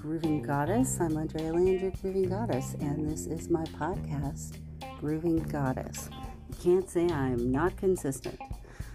Grooving 0.00 0.42
Goddess. 0.42 1.00
I'm 1.00 1.16
Andrea 1.16 1.52
Landry, 1.52 1.92
Grooving 2.00 2.28
Goddess, 2.28 2.74
and 2.80 3.10
this 3.10 3.26
is 3.26 3.48
my 3.48 3.64
podcast, 3.64 4.58
Grooving 5.00 5.38
Goddess. 5.38 6.08
You 6.48 6.56
can't 6.62 6.90
say 6.90 7.06
I'm 7.06 7.52
not 7.52 7.76
consistent. 7.76 8.38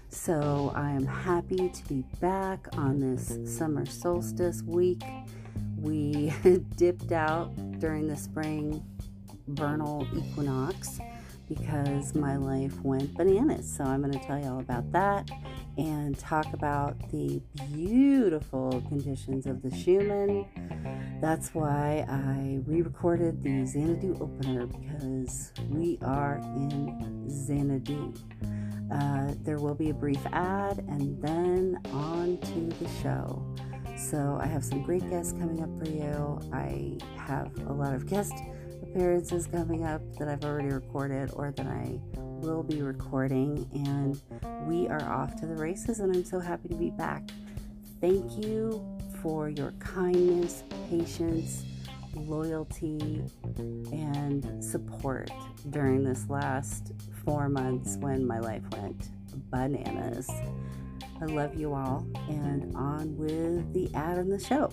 So 0.09 0.71
I 0.75 0.91
am 0.91 1.05
happy 1.05 1.69
to 1.69 1.87
be 1.87 2.03
back 2.19 2.67
on 2.73 2.99
this 2.99 3.37
summer 3.57 3.85
solstice 3.85 4.61
week. 4.63 5.03
We 5.77 6.33
dipped 6.75 7.11
out 7.11 7.55
during 7.79 8.07
the 8.07 8.17
spring 8.17 8.83
vernal 9.47 10.07
equinox 10.15 10.99
because 11.47 12.15
my 12.15 12.35
life 12.35 12.79
went 12.81 13.13
bananas. 13.15 13.71
So 13.71 13.83
I'm 13.83 14.01
going 14.01 14.13
to 14.13 14.25
tell 14.25 14.39
you 14.39 14.47
all 14.47 14.59
about 14.59 14.91
that 14.91 15.29
and 15.77 16.17
talk 16.17 16.51
about 16.53 16.97
the 17.11 17.41
beautiful 17.73 18.83
conditions 18.87 19.45
of 19.45 19.61
the 19.61 19.75
Schumann. 19.75 20.45
That's 21.21 21.53
why 21.53 22.05
I 22.09 22.59
re 22.65 22.81
recorded 22.81 23.43
the 23.43 23.65
Xanadu 23.65 24.17
opener 24.19 24.65
because 24.65 25.51
we 25.69 25.99
are 26.03 26.37
in 26.55 27.27
Xanadu. 27.29 28.13
Uh, 28.91 29.33
there 29.43 29.57
will 29.57 29.75
be 29.75 29.89
a 29.89 29.93
brief 29.93 30.25
ad 30.31 30.79
and 30.87 31.21
then 31.21 31.79
on 31.91 32.37
to 32.37 32.83
the 32.83 32.89
show. 33.01 33.45
So, 33.97 34.37
I 34.39 34.45
have 34.45 34.63
some 34.63 34.83
great 34.83 35.09
guests 35.09 35.33
coming 35.33 35.63
up 35.63 35.69
for 35.79 35.89
you. 35.91 36.39
I 36.53 36.97
have 37.17 37.51
a 37.67 37.73
lot 37.73 37.95
of 37.95 38.05
guest 38.05 38.33
appearances 38.83 39.47
coming 39.47 39.85
up 39.85 40.01
that 40.17 40.27
I've 40.27 40.45
already 40.45 40.69
recorded 40.69 41.31
or 41.33 41.51
that 41.51 41.65
I 41.65 41.99
will 42.37 42.63
be 42.63 42.81
recording, 42.81 43.69
and 43.73 44.21
we 44.67 44.87
are 44.87 45.03
off 45.03 45.35
to 45.41 45.45
the 45.45 45.55
races, 45.55 45.99
and 45.99 46.15
I'm 46.15 46.23
so 46.23 46.39
happy 46.39 46.69
to 46.69 46.75
be 46.75 46.89
back. 46.91 47.29
Thank 47.99 48.45
you 48.45 48.83
for 49.21 49.49
your 49.49 49.71
kindness, 49.79 50.63
patience, 50.89 51.63
loyalty, 52.13 53.23
and 53.57 54.63
support 54.63 55.29
during 55.69 56.03
this 56.03 56.29
last 56.29 56.93
four 57.25 57.49
months 57.49 57.97
when 57.97 58.25
my 58.25 58.39
life 58.39 58.63
went 58.73 59.09
bananas. 59.49 60.29
I 61.19 61.25
love 61.25 61.55
you 61.55 61.73
all, 61.73 62.05
and 62.29 62.75
on 62.75 63.17
with 63.17 63.73
the 63.73 63.89
ad 63.95 64.19
and 64.19 64.31
the 64.31 64.39
show. 64.39 64.71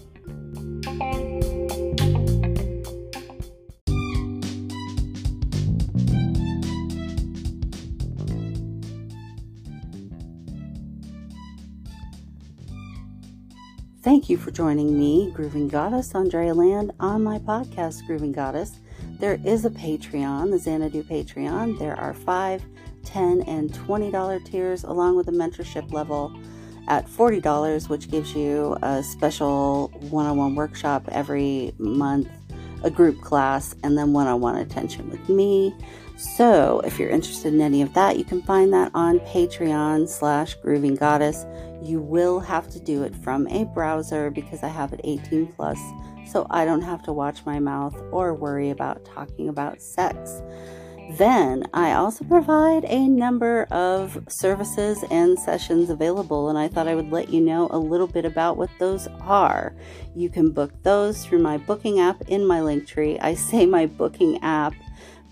Thank 14.05 14.29
you 14.29 14.37
for 14.37 14.51
joining 14.51 14.99
me, 14.99 15.31
Grooving 15.31 15.67
Goddess 15.67 16.15
Andrea 16.15 16.53
Land, 16.53 16.93
on 17.01 17.25
my 17.25 17.39
podcast, 17.39 18.07
Grooving 18.07 18.33
Goddess. 18.33 18.81
There 19.19 19.41
is 19.47 19.65
a 19.65 19.71
Patreon, 19.71 20.51
the 20.51 20.59
Xanadu 20.59 21.03
Patreon. 21.05 21.79
There 21.79 21.99
are 21.99 22.13
five, 22.13 22.63
ten, 23.03 23.41
and 23.47 23.73
$20 23.73 24.45
tiers, 24.45 24.85
along 24.85 25.17
with 25.17 25.29
a 25.29 25.33
mentorship 25.33 25.91
level 25.91 26.39
at 26.87 27.07
$40, 27.07 27.89
which 27.89 28.11
gives 28.11 28.35
you 28.35 28.77
a 28.83 29.03
special 29.03 29.89
one 30.11 30.27
on 30.27 30.37
one 30.37 30.55
workshop 30.55 31.09
every 31.11 31.73
month, 31.79 32.29
a 32.83 32.91
group 32.91 33.23
class, 33.23 33.75
and 33.85 33.97
then 33.97 34.13
one 34.13 34.27
on 34.27 34.39
one 34.39 34.57
attention 34.57 35.09
with 35.09 35.31
me. 35.31 35.75
So, 36.17 36.81
if 36.85 36.99
you're 36.99 37.11
interested 37.11 37.53
in 37.53 37.61
any 37.61 37.83
of 37.83 37.93
that, 37.95 38.17
you 38.17 38.25
can 38.25 38.41
find 38.43 38.73
that 38.73 38.93
on 38.95 39.19
Patreon 39.21 40.09
slash 40.09 40.55
Grooving 40.55 40.95
Goddess. 40.95 41.45
You 41.83 42.01
will 42.01 42.39
have 42.39 42.71
to 42.71 42.79
do 42.79 43.03
it 43.03 43.17
from 43.17 43.49
a 43.49 43.65
browser 43.65 44.31
because 44.31 44.63
I 44.63 44.69
have 44.69 44.93
it 44.93 45.01
18 45.03 45.49
plus, 45.49 45.79
so 46.25 46.47
I 46.51 46.65
don't 46.65 46.83
have 46.83 47.03
to 47.05 47.13
watch 47.13 47.45
my 47.45 47.59
mouth 47.59 48.01
or 48.13 48.33
worry 48.33 48.71
about 48.71 49.05
talking 49.05 49.49
about 49.49 49.83
sex. 49.83 50.41
Then 51.11 51.65
I 51.75 51.93
also 51.93 52.25
provide 52.25 52.85
a 52.87 53.09
number 53.09 53.65
of 53.71 54.19
services 54.29 55.05
and 55.11 55.39
sessions 55.39 55.91
available, 55.91 56.49
and 56.49 56.57
I 56.57 56.69
thought 56.69 56.89
I 56.89 56.95
would 56.95 57.11
let 57.11 57.29
you 57.29 57.41
know 57.41 57.69
a 57.73 57.79
little 57.79 58.07
bit 58.07 58.25
about 58.25 58.57
what 58.57 58.71
those 58.79 59.09
are. 59.21 59.75
You 60.15 60.31
can 60.31 60.53
book 60.53 60.73
those 60.83 61.25
through 61.25 61.41
my 61.41 61.59
booking 61.59 61.99
app 61.99 62.23
in 62.29 62.47
my 62.47 62.63
link 62.63 62.87
tree. 62.87 63.19
I 63.19 63.35
say 63.35 63.67
my 63.67 63.87
booking 63.87 64.41
app 64.43 64.75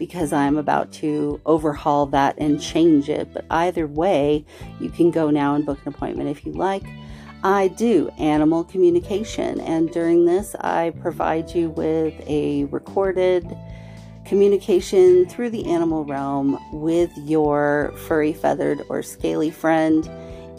because 0.02 0.32
I'm 0.32 0.56
about 0.56 0.90
to 0.94 1.40
overhaul 1.46 2.06
that 2.06 2.36
and 2.36 2.60
change 2.60 3.08
it. 3.08 3.32
But 3.32 3.44
either 3.48 3.86
way, 3.86 4.44
you 4.80 4.90
can 4.90 5.12
go 5.12 5.30
now 5.30 5.54
and 5.54 5.64
book 5.64 5.78
an 5.84 5.94
appointment 5.94 6.28
if 6.28 6.44
you 6.44 6.50
like. 6.50 6.82
I 7.44 7.68
do 7.68 8.08
animal 8.18 8.64
communication, 8.64 9.60
and 9.60 9.92
during 9.92 10.24
this, 10.24 10.56
I 10.56 10.92
provide 11.00 11.54
you 11.54 11.70
with 11.70 12.14
a 12.26 12.64
recorded 12.64 13.46
communication 14.24 15.28
through 15.28 15.50
the 15.50 15.70
animal 15.70 16.04
realm 16.04 16.58
with 16.72 17.16
your 17.18 17.94
furry, 18.08 18.32
feathered, 18.32 18.82
or 18.88 19.04
scaly 19.04 19.52
friend 19.52 20.10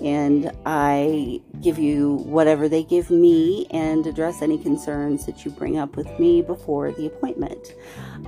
and 0.04 0.52
I 0.66 1.42
give 1.62 1.80
you 1.80 2.16
whatever 2.26 2.68
they 2.68 2.84
give 2.84 3.10
me 3.10 3.68
and 3.72 4.06
address 4.06 4.42
any 4.42 4.58
concerns 4.58 5.26
that 5.26 5.46
you 5.46 5.52
bring 5.52 5.78
up 5.78 5.96
with 5.96 6.20
me 6.20 6.42
before 6.42 6.92
the 6.92 7.06
appointment. 7.06 7.74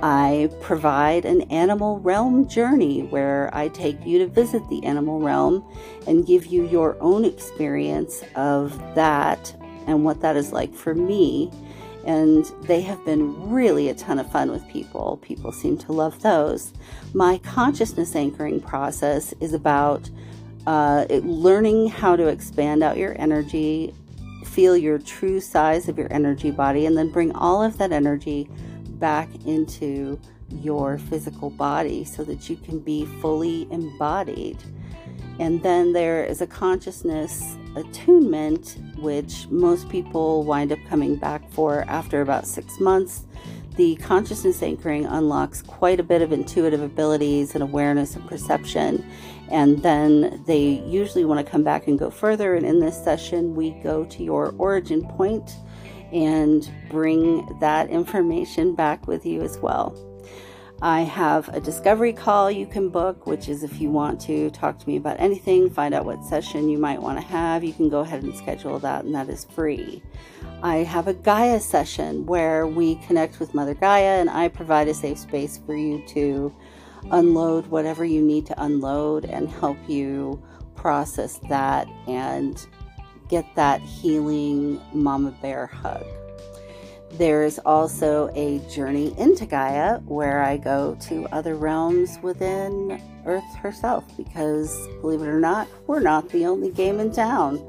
I 0.01 0.49
provide 0.61 1.25
an 1.25 1.41
animal 1.43 1.99
realm 1.99 2.47
journey 2.47 3.03
where 3.03 3.49
I 3.53 3.67
take 3.67 4.05
you 4.05 4.19
to 4.19 4.27
visit 4.27 4.67
the 4.69 4.85
animal 4.85 5.19
realm 5.19 5.65
and 6.07 6.25
give 6.25 6.45
you 6.45 6.65
your 6.67 6.95
own 7.01 7.25
experience 7.25 8.23
of 8.35 8.77
that 8.95 9.53
and 9.85 10.05
what 10.05 10.21
that 10.21 10.37
is 10.37 10.53
like 10.53 10.73
for 10.73 10.95
me. 10.95 11.51
And 12.05 12.45
they 12.63 12.81
have 12.81 13.03
been 13.03 13.49
really 13.49 13.89
a 13.89 13.95
ton 13.95 14.19
of 14.19 14.31
fun 14.31 14.51
with 14.51 14.65
people. 14.69 15.17
People 15.23 15.51
seem 15.51 15.77
to 15.79 15.91
love 15.91 16.21
those. 16.21 16.71
My 17.13 17.39
consciousness 17.39 18.15
anchoring 18.15 18.61
process 18.61 19.33
is 19.41 19.53
about 19.53 20.09
uh, 20.67 21.05
learning 21.09 21.89
how 21.89 22.15
to 22.15 22.27
expand 22.27 22.83
out 22.83 22.97
your 22.97 23.15
energy, 23.19 23.93
feel 24.45 24.75
your 24.75 24.97
true 24.97 25.39
size 25.39 25.87
of 25.87 25.97
your 25.97 26.11
energy 26.11 26.51
body, 26.51 26.85
and 26.85 26.97
then 26.97 27.09
bring 27.09 27.31
all 27.33 27.63
of 27.63 27.77
that 27.77 27.91
energy 27.91 28.49
back 28.99 29.29
into 29.45 30.19
your 30.49 30.97
physical 30.97 31.49
body 31.49 32.03
so 32.03 32.23
that 32.23 32.49
you 32.49 32.55
can 32.55 32.79
be 32.79 33.05
fully 33.21 33.67
embodied. 33.71 34.57
And 35.39 35.61
then 35.63 35.93
there 35.93 36.23
is 36.23 36.41
a 36.41 36.47
consciousness 36.47 37.57
attunement, 37.75 38.77
which 38.97 39.47
most 39.49 39.89
people 39.89 40.43
wind 40.43 40.71
up 40.71 40.79
coming 40.87 41.17
back 41.17 41.49
for 41.51 41.83
after 41.87 42.21
about 42.21 42.47
six 42.47 42.79
months. 42.79 43.25
The 43.75 43.97
consciousness 43.97 44.63
anchoring 44.63 45.05
unlocks 45.05 45.61
quite 45.61 45.99
a 45.99 46.03
bit 46.03 46.21
of 46.21 46.31
intuitive 46.31 46.81
abilities 46.81 47.53
and 47.55 47.61
awareness 47.61 48.15
and 48.15 48.25
perception 48.25 49.05
and 49.49 49.81
then 49.83 50.43
they 50.45 50.83
usually 50.85 51.25
want 51.25 51.45
to 51.45 51.49
come 51.49 51.63
back 51.63 51.87
and 51.87 51.99
go 51.99 52.09
further. 52.09 52.55
And 52.55 52.65
in 52.65 52.79
this 52.79 53.01
session, 53.01 53.55
we 53.55 53.71
go 53.83 54.05
to 54.05 54.23
your 54.23 54.55
origin 54.57 55.07
point 55.07 55.55
and 56.11 56.69
bring 56.89 57.45
that 57.59 57.89
information 57.89 58.75
back 58.75 59.07
with 59.07 59.25
you 59.25 59.41
as 59.41 59.57
well. 59.57 59.97
I 60.81 61.01
have 61.01 61.47
a 61.49 61.61
discovery 61.61 62.11
call 62.11 62.51
you 62.51 62.67
can 62.67 62.89
book, 62.89 63.25
which 63.25 63.47
is 63.47 63.63
if 63.63 63.79
you 63.79 63.89
want 63.89 64.19
to 64.21 64.49
talk 64.51 64.77
to 64.77 64.87
me 64.87 64.97
about 64.97 65.19
anything, 65.19 65.69
find 65.69 65.93
out 65.93 66.05
what 66.05 66.23
session 66.25 66.67
you 66.67 66.77
might 66.77 67.01
want 67.01 67.17
to 67.17 67.25
have, 67.25 67.63
you 67.63 67.71
can 67.71 67.87
go 67.87 68.01
ahead 68.01 68.23
and 68.23 68.35
schedule 68.35 68.77
that, 68.79 69.05
and 69.05 69.15
that 69.15 69.29
is 69.29 69.45
free. 69.45 70.03
I 70.61 70.77
have 70.77 71.07
a 71.07 71.13
Gaia 71.13 71.61
session 71.61 72.25
where 72.25 72.67
we 72.67 72.95
connect 72.95 73.39
with 73.39 73.53
Mother 73.53 73.73
Gaia, 73.73 74.19
and 74.19 74.29
I 74.29 74.49
provide 74.49 74.89
a 74.89 74.93
safe 74.93 75.17
space 75.17 75.57
for 75.65 75.75
you 75.75 76.03
to 76.09 76.53
unload 77.11 77.67
whatever 77.67 78.05
you 78.05 78.21
need 78.21 78.45
to 78.47 78.63
unload 78.63 79.25
and 79.25 79.49
help 79.49 79.77
you 79.87 80.41
process 80.75 81.39
that 81.49 81.87
and 82.07 82.67
get 83.29 83.45
that 83.55 83.81
healing 83.81 84.79
mama 84.93 85.31
bear 85.41 85.67
hug. 85.67 86.05
There 87.11 87.43
is 87.43 87.59
also 87.59 88.29
a 88.35 88.59
journey 88.69 89.17
into 89.17 89.45
Gaia 89.45 89.99
where 89.99 90.43
I 90.43 90.57
go 90.57 90.97
to 91.01 91.25
other 91.27 91.55
realms 91.55 92.19
within 92.21 93.01
Earth 93.25 93.55
herself 93.55 94.03
because, 94.17 94.87
believe 95.01 95.21
it 95.21 95.27
or 95.27 95.39
not, 95.39 95.67
we're 95.87 96.01
not 96.01 96.29
the 96.29 96.45
only 96.45 96.71
game 96.71 96.99
in 96.99 97.11
town. 97.11 97.65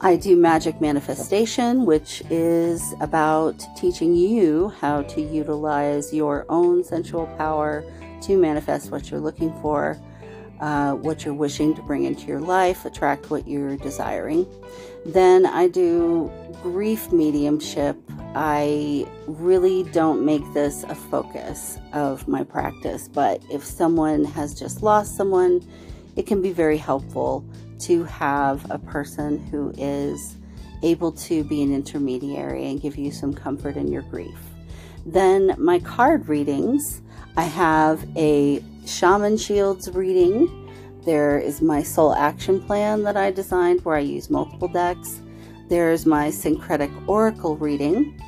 I 0.00 0.16
do 0.16 0.36
magic 0.36 0.80
manifestation, 0.80 1.86
which 1.86 2.22
is 2.30 2.94
about 3.00 3.64
teaching 3.76 4.14
you 4.14 4.68
how 4.80 5.02
to 5.02 5.20
utilize 5.20 6.12
your 6.12 6.46
own 6.48 6.84
sensual 6.84 7.26
power 7.38 7.84
to 8.22 8.36
manifest 8.36 8.90
what 8.90 9.10
you're 9.10 9.20
looking 9.20 9.52
for, 9.60 9.98
uh, 10.60 10.92
what 10.94 11.24
you're 11.24 11.34
wishing 11.34 11.74
to 11.74 11.82
bring 11.82 12.04
into 12.04 12.26
your 12.26 12.40
life, 12.40 12.84
attract 12.84 13.30
what 13.30 13.46
you're 13.46 13.76
desiring. 13.76 14.46
Then 15.06 15.46
I 15.46 15.68
do 15.68 16.30
grief 16.62 17.12
mediumship. 17.12 17.96
I 18.34 19.06
really 19.26 19.84
don't 19.84 20.24
make 20.24 20.42
this 20.52 20.82
a 20.84 20.94
focus 20.94 21.78
of 21.92 22.26
my 22.28 22.44
practice, 22.44 23.08
but 23.08 23.42
if 23.50 23.64
someone 23.64 24.24
has 24.24 24.58
just 24.58 24.82
lost 24.82 25.16
someone, 25.16 25.66
it 26.16 26.26
can 26.26 26.42
be 26.42 26.52
very 26.52 26.76
helpful 26.76 27.44
to 27.80 28.04
have 28.04 28.68
a 28.70 28.78
person 28.78 29.38
who 29.46 29.72
is 29.78 30.36
able 30.82 31.12
to 31.12 31.44
be 31.44 31.62
an 31.62 31.72
intermediary 31.72 32.66
and 32.66 32.80
give 32.80 32.96
you 32.96 33.10
some 33.10 33.32
comfort 33.32 33.76
in 33.76 33.88
your 33.90 34.02
grief. 34.02 34.38
Then 35.06 35.54
my 35.58 35.78
card 35.78 36.28
readings, 36.28 37.02
I 37.38 37.42
have 37.42 38.04
a 38.16 38.60
Shaman 38.84 39.36
Shields 39.36 39.88
reading. 39.92 40.72
There 41.04 41.38
is 41.38 41.62
my 41.62 41.84
Soul 41.84 42.12
Action 42.12 42.60
Plan 42.60 43.04
that 43.04 43.16
I 43.16 43.30
designed 43.30 43.84
where 43.84 43.94
I 43.94 44.00
use 44.00 44.28
multiple 44.28 44.66
decks. 44.66 45.22
There's 45.68 46.04
my 46.04 46.30
Syncretic 46.30 46.90
Oracle 47.06 47.56
reading, 47.56 48.20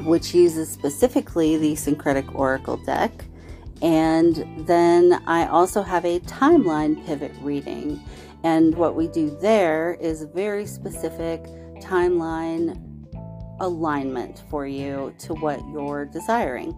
which 0.00 0.34
uses 0.34 0.70
specifically 0.70 1.56
the 1.56 1.74
Syncretic 1.74 2.34
Oracle 2.34 2.76
deck. 2.76 3.24
And 3.80 4.66
then 4.66 5.22
I 5.26 5.46
also 5.46 5.80
have 5.80 6.04
a 6.04 6.20
timeline 6.20 7.02
pivot 7.06 7.32
reading. 7.40 7.98
And 8.44 8.76
what 8.76 8.94
we 8.94 9.08
do 9.08 9.30
there 9.40 9.96
is 10.02 10.24
very 10.34 10.66
specific 10.66 11.44
timeline 11.80 12.78
alignment 13.60 14.42
for 14.50 14.66
you 14.66 15.14
to 15.20 15.32
what 15.32 15.60
you're 15.72 16.04
desiring. 16.04 16.76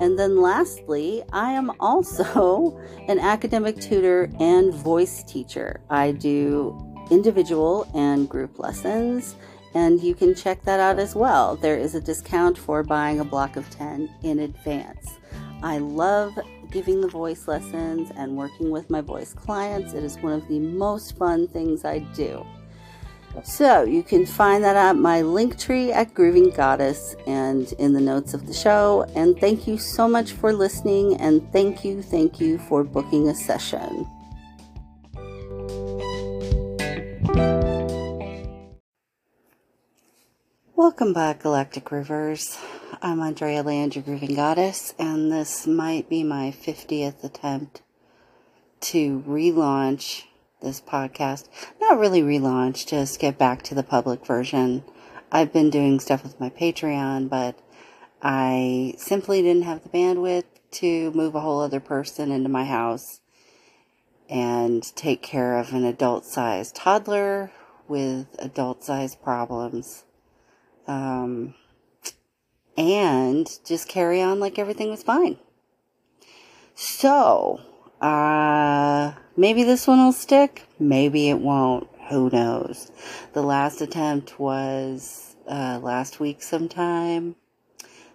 And 0.00 0.18
then 0.18 0.40
lastly, 0.40 1.22
I 1.32 1.52
am 1.52 1.72
also 1.80 2.78
an 3.08 3.18
academic 3.18 3.80
tutor 3.80 4.30
and 4.40 4.72
voice 4.72 5.22
teacher. 5.22 5.80
I 5.90 6.12
do 6.12 6.78
individual 7.10 7.88
and 7.94 8.28
group 8.28 8.58
lessons, 8.58 9.36
and 9.74 10.02
you 10.02 10.14
can 10.14 10.34
check 10.34 10.62
that 10.62 10.80
out 10.80 10.98
as 10.98 11.14
well. 11.14 11.56
There 11.56 11.76
is 11.76 11.94
a 11.94 12.00
discount 12.00 12.58
for 12.58 12.82
buying 12.82 13.20
a 13.20 13.24
block 13.24 13.56
of 13.56 13.68
10 13.70 14.10
in 14.22 14.40
advance. 14.40 15.18
I 15.62 15.78
love 15.78 16.38
giving 16.70 17.00
the 17.00 17.08
voice 17.08 17.48
lessons 17.48 18.10
and 18.16 18.36
working 18.36 18.70
with 18.70 18.90
my 18.90 19.00
voice 19.00 19.32
clients. 19.32 19.94
It 19.94 20.04
is 20.04 20.18
one 20.18 20.32
of 20.32 20.46
the 20.48 20.58
most 20.58 21.16
fun 21.16 21.48
things 21.48 21.84
I 21.84 22.00
do. 22.14 22.44
So 23.44 23.84
you 23.84 24.02
can 24.02 24.26
find 24.26 24.64
that 24.64 24.76
at 24.76 24.96
my 24.96 25.22
link 25.22 25.58
tree 25.58 25.92
at 25.92 26.14
Grooving 26.14 26.50
Goddess 26.50 27.14
and 27.26 27.72
in 27.78 27.92
the 27.92 28.00
notes 28.00 28.34
of 28.34 28.46
the 28.46 28.54
show. 28.54 29.06
And 29.14 29.38
thank 29.38 29.66
you 29.66 29.78
so 29.78 30.08
much 30.08 30.32
for 30.32 30.52
listening 30.52 31.16
and 31.20 31.50
thank 31.52 31.84
you, 31.84 32.02
thank 32.02 32.40
you 32.40 32.58
for 32.58 32.84
booking 32.84 33.28
a 33.28 33.34
session. 33.34 34.06
Welcome 40.74 41.12
back, 41.12 41.40
Galactic 41.40 41.90
Rivers. 41.90 42.58
I'm 43.02 43.20
Andrea 43.20 43.62
Land, 43.62 43.96
your 43.96 44.04
Grooving 44.04 44.34
Goddess, 44.34 44.94
and 44.98 45.30
this 45.30 45.66
might 45.66 46.08
be 46.08 46.22
my 46.22 46.52
50th 46.52 47.22
attempt 47.24 47.82
to 48.80 49.20
relaunch 49.26 50.24
this 50.66 50.80
podcast. 50.80 51.48
Not 51.80 51.98
really 51.98 52.22
relaunch, 52.22 52.86
just 52.86 53.20
get 53.20 53.38
back 53.38 53.62
to 53.62 53.74
the 53.74 53.82
public 53.82 54.26
version. 54.26 54.84
I've 55.30 55.52
been 55.52 55.70
doing 55.70 56.00
stuff 56.00 56.22
with 56.22 56.40
my 56.40 56.50
Patreon, 56.50 57.28
but 57.28 57.58
I 58.20 58.94
simply 58.98 59.42
didn't 59.42 59.62
have 59.62 59.82
the 59.82 59.88
bandwidth 59.88 60.44
to 60.72 61.10
move 61.12 61.34
a 61.34 61.40
whole 61.40 61.60
other 61.60 61.80
person 61.80 62.30
into 62.30 62.48
my 62.48 62.64
house 62.64 63.20
and 64.28 64.82
take 64.96 65.22
care 65.22 65.56
of 65.56 65.72
an 65.72 65.84
adult 65.84 66.24
sized 66.26 66.74
toddler 66.74 67.52
with 67.86 68.26
adult 68.38 68.82
sized 68.82 69.22
problems. 69.22 70.04
Um, 70.88 71.54
and 72.76 73.48
just 73.64 73.88
carry 73.88 74.20
on 74.20 74.40
like 74.40 74.58
everything 74.58 74.90
was 74.90 75.02
fine. 75.02 75.38
So, 76.74 77.60
uh, 78.00 79.12
maybe 79.36 79.64
this 79.64 79.86
one 79.86 79.98
will 79.98 80.12
stick. 80.12 80.66
Maybe 80.78 81.28
it 81.28 81.38
won't. 81.38 81.88
Who 82.08 82.30
knows? 82.30 82.90
The 83.32 83.42
last 83.42 83.80
attempt 83.80 84.38
was 84.38 85.36
uh, 85.48 85.80
last 85.82 86.20
week 86.20 86.42
sometime. 86.42 87.36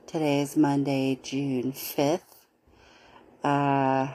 Today 0.08 0.42
is 0.42 0.58
Monday, 0.58 1.20
June 1.22 1.74
5th. 1.74 2.22
Uh, 3.44 4.08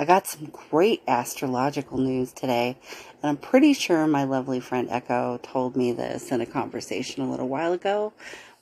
I 0.00 0.04
got 0.06 0.26
some 0.26 0.46
great 0.46 1.02
astrological 1.08 1.98
news 1.98 2.32
today, 2.32 2.78
and 3.22 3.28
I'm 3.28 3.36
pretty 3.36 3.72
sure 3.72 4.06
my 4.06 4.24
lovely 4.24 4.60
friend 4.60 4.88
Echo 4.90 5.38
told 5.42 5.76
me 5.76 5.92
this 5.92 6.30
in 6.30 6.40
a 6.40 6.46
conversation 6.46 7.22
a 7.22 7.30
little 7.30 7.48
while 7.48 7.72
ago, 7.72 8.12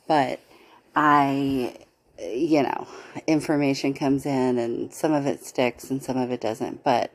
but 0.09 0.41
I 0.95 1.77
you 2.19 2.63
know, 2.63 2.87
information 3.27 3.95
comes 3.95 4.25
in 4.27 4.59
and 4.59 4.93
some 4.93 5.13
of 5.13 5.27
it 5.27 5.45
sticks 5.45 5.91
and 5.91 6.03
some 6.03 6.17
of 6.17 6.31
it 6.31 6.41
doesn't. 6.41 6.83
But 6.83 7.13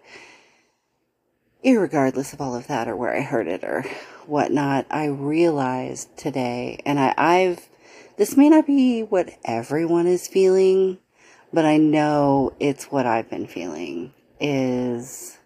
regardless 1.64 2.34
of 2.34 2.42
all 2.42 2.56
of 2.56 2.68
that 2.68 2.88
or 2.88 2.96
where 2.96 3.16
I 3.16 3.22
heard 3.22 3.48
it 3.48 3.64
or 3.64 3.86
whatnot, 4.26 4.86
I 4.90 5.06
realized 5.06 6.16
today, 6.18 6.80
and 6.86 7.00
I, 7.00 7.14
I've, 7.18 7.70
this 8.18 8.36
may 8.36 8.50
not 8.50 8.66
be 8.66 9.02
what 9.02 9.32
everyone 9.44 10.08
is 10.08 10.28
feeling, 10.28 11.00
but 11.54 11.66
I 11.66 11.78
know 11.78 12.54
it's 12.60 12.86
what 12.86 13.06
I've 13.06 13.30
been 13.30 13.48
feeling 13.48 14.14
is 14.40 15.38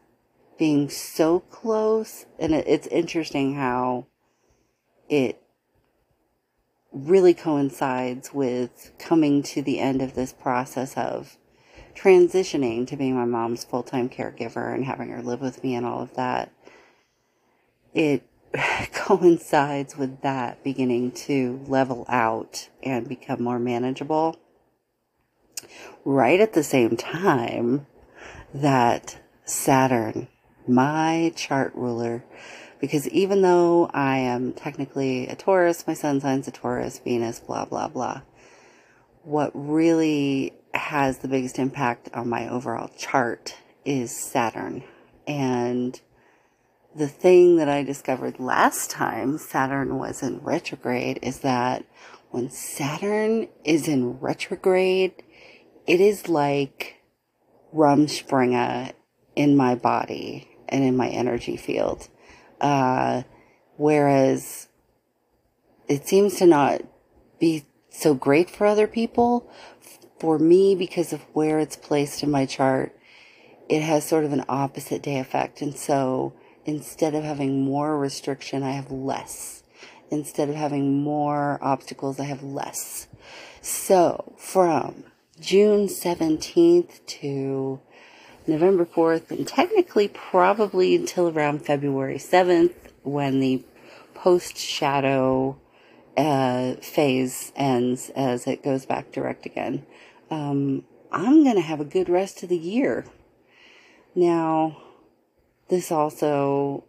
being 0.58 0.90
so 0.90 1.40
close. 1.40 2.26
And 2.40 2.54
it, 2.54 2.66
it's 2.68 2.88
interesting 2.88 3.56
how 3.56 4.08
it 5.10 5.42
really 6.92 7.34
coincides 7.34 8.34
with 8.34 8.94
coming 8.98 9.44
to 9.44 9.62
the 9.62 9.80
end 9.80 10.02
of 10.02 10.16
this 10.16 10.32
process 10.32 10.96
of 10.96 11.38
transitioning 11.96 12.86
to 12.88 12.98
being 12.98 13.16
my 13.16 13.26
mom's 13.26 13.64
full 13.64 13.84
time 13.84 14.10
caregiver 14.10 14.74
and 14.74 14.86
having 14.86 15.10
her 15.10 15.22
live 15.22 15.42
with 15.42 15.64
me 15.64 15.76
and 15.76 15.86
all 15.86 16.02
of 16.02 16.14
that. 16.16 16.52
It 17.94 18.24
coincides 18.94 19.98
with 19.98 20.22
that 20.22 20.64
beginning 20.64 21.12
to 21.12 21.62
level 21.68 22.06
out 22.10 22.70
and 22.84 23.08
become 23.08 23.44
more 23.44 23.60
manageable. 23.60 24.38
Right 26.04 26.40
at 26.40 26.54
the 26.54 26.64
same 26.64 26.98
time 26.98 27.88
that 28.54 29.18
Saturn, 29.46 30.28
my 30.68 31.34
chart 31.36 31.74
ruler, 31.76 32.24
because 32.80 33.08
even 33.10 33.42
though 33.42 33.90
I 33.94 34.18
am 34.18 34.54
technically 34.54 35.28
a 35.28 35.36
Taurus, 35.36 35.88
my 35.88 35.94
sun 35.94 36.22
sign's 36.22 36.48
a 36.48 36.52
Taurus, 36.52 37.00
Venus, 37.00 37.40
blah, 37.40 37.66
blah, 37.66 37.88
blah, 37.88 38.22
what 39.24 39.52
really 39.54 40.54
has 40.76 41.20
the 41.20 41.28
biggest 41.28 41.60
impact 41.60 42.10
on 42.14 42.30
my 42.30 42.48
overall 42.50 42.90
chart 42.98 43.56
is 43.84 44.16
Saturn. 44.16 44.84
And 45.28 46.00
the 46.96 47.08
thing 47.08 47.58
that 47.58 47.70
I 47.70 47.84
discovered 47.84 48.40
last 48.40 48.90
time 48.90 49.38
Saturn 49.38 49.98
was 49.98 50.24
in 50.24 50.40
retrograde 50.40 51.20
is 51.22 51.40
that 51.40 51.86
when 52.32 52.50
Saturn 52.50 53.48
is 53.64 53.88
in 53.88 54.20
retrograde, 54.20 55.24
it 55.88 56.02
is 56.02 56.28
like 56.28 57.02
Rumspringa 57.74 58.94
in 59.36 59.56
my 59.56 59.76
body 59.76 60.50
and 60.70 60.84
in 60.84 60.98
my 60.98 61.10
energy 61.10 61.58
field. 61.58 62.08
Uh, 62.60 63.24
whereas 63.78 64.68
it 65.88 66.08
seems 66.08 66.36
to 66.38 66.46
not 66.46 66.82
be 67.40 67.66
so 67.90 68.14
great 68.14 68.50
for 68.50 68.66
other 68.66 68.88
people. 68.88 69.50
For 70.20 70.40
me, 70.40 70.76
because 70.76 71.14
of 71.14 71.22
where 71.34 71.60
it's 71.60 71.76
placed 71.76 72.24
in 72.24 72.32
my 72.32 72.46
chart, 72.46 72.98
it 73.68 73.82
has 73.82 74.06
sort 74.06 74.24
of 74.24 74.34
an 74.34 74.46
opposite 74.48 75.02
day 75.02 75.20
effect. 75.20 75.62
And 75.62 75.76
so 75.76 76.34
instead 76.66 77.16
of 77.16 77.24
having 77.24 77.64
more 77.64 77.98
restriction, 77.98 78.64
I 78.64 78.72
have 78.72 78.92
less. 78.92 79.64
Instead 80.12 80.50
of 80.50 80.56
having 80.56 81.04
more 81.04 81.60
obstacles, 81.62 82.20
I 82.20 82.26
have 82.26 82.44
less. 82.44 83.08
So 83.62 84.34
from 84.38 85.06
June 85.40 85.88
17th 85.88 87.06
to 87.08 87.80
November 88.48 88.86
4th, 88.86 89.32
and 89.32 89.48
technically 89.48 90.08
probably 90.08 90.96
until 90.96 91.30
around 91.30 91.66
February 91.66 92.18
7th 92.18 92.74
when 93.04 93.40
the 93.40 93.64
post 94.14 94.58
shadow 94.58 95.58
uh, 96.16 96.76
phase 96.76 97.52
ends 97.56 98.10
as 98.16 98.48
it 98.48 98.64
goes 98.64 98.86
back 98.86 99.12
direct 99.12 99.46
again. 99.46 99.86
Um, 100.30 100.84
I'm 101.12 101.44
going 101.44 101.56
to 101.56 101.62
have 101.62 101.80
a 101.80 101.86
good 101.86 102.10
rest 102.10 102.44
of 102.44 102.50
the 102.50 102.58
year. 102.58 103.06
Now, 104.14 104.78
this 105.70 105.92
also 105.92 106.84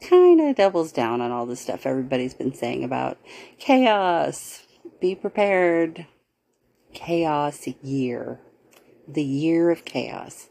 kind 0.00 0.40
of 0.40 0.56
doubles 0.56 0.92
down 0.92 1.20
on 1.20 1.30
all 1.30 1.46
the 1.46 1.56
stuff 1.56 1.86
everybody's 1.86 2.34
been 2.34 2.54
saying 2.54 2.84
about 2.84 3.18
chaos. 3.58 4.66
Be 5.00 5.14
prepared. 5.14 6.06
Chaos 6.92 7.66
year. 7.82 8.40
The 9.06 9.22
year 9.22 9.70
of 9.70 9.84
chaos. 9.84 10.48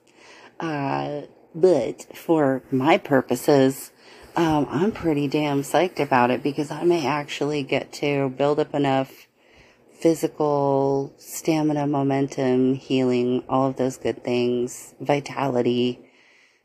Uh, 0.60 1.22
but 1.56 2.16
for 2.16 2.64
my 2.72 2.98
purposes, 2.98 3.92
um, 4.36 4.68
I'm 4.70 4.92
pretty 4.92 5.28
damn 5.28 5.64
psyched 5.64 6.00
about 6.00 6.32
it 6.32 6.44
because 6.44 6.72
I 6.72 6.84
may 6.84 7.06
actually 7.06 7.64
get 7.64 7.92
to 7.94 8.30
build 8.30 8.60
up 8.60 8.74
enough 8.74 9.28
physical 10.00 11.14
stamina, 11.18 11.86
momentum, 11.86 12.76
healing, 12.76 13.44
all 13.50 13.68
of 13.68 13.76
those 13.76 13.98
good 13.98 14.24
things, 14.24 14.94
vitality, 15.00 16.00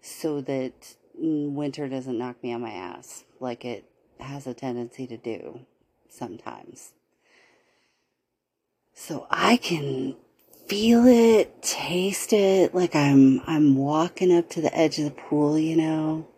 so 0.01 0.41
that 0.43 0.95
winter 1.17 1.89
doesn't 1.89 2.19
knock 2.19 2.43
me 2.43 2.53
on 2.53 2.61
my 2.61 2.71
ass 2.71 3.25
like 3.41 3.65
it 3.65 3.85
has 4.21 4.47
a 4.47 4.55
tendency 4.55 5.07
to 5.07 5.17
do 5.17 5.61
sometimes. 6.09 6.93
So 8.95 9.27
I 9.31 9.57
can 9.57 10.17
feel 10.69 11.07
it, 11.07 11.63
taste 11.63 12.33
it, 12.33 12.75
like 12.75 12.95
I'm 12.95 13.41
I'm 13.47 13.77
walking 13.77 14.35
up 14.37 14.49
to 14.51 14.61
the 14.61 14.77
edge 14.77 14.99
of 14.99 15.05
the 15.07 15.11
pool, 15.11 15.59
you 15.59 15.77
know. 15.77 16.29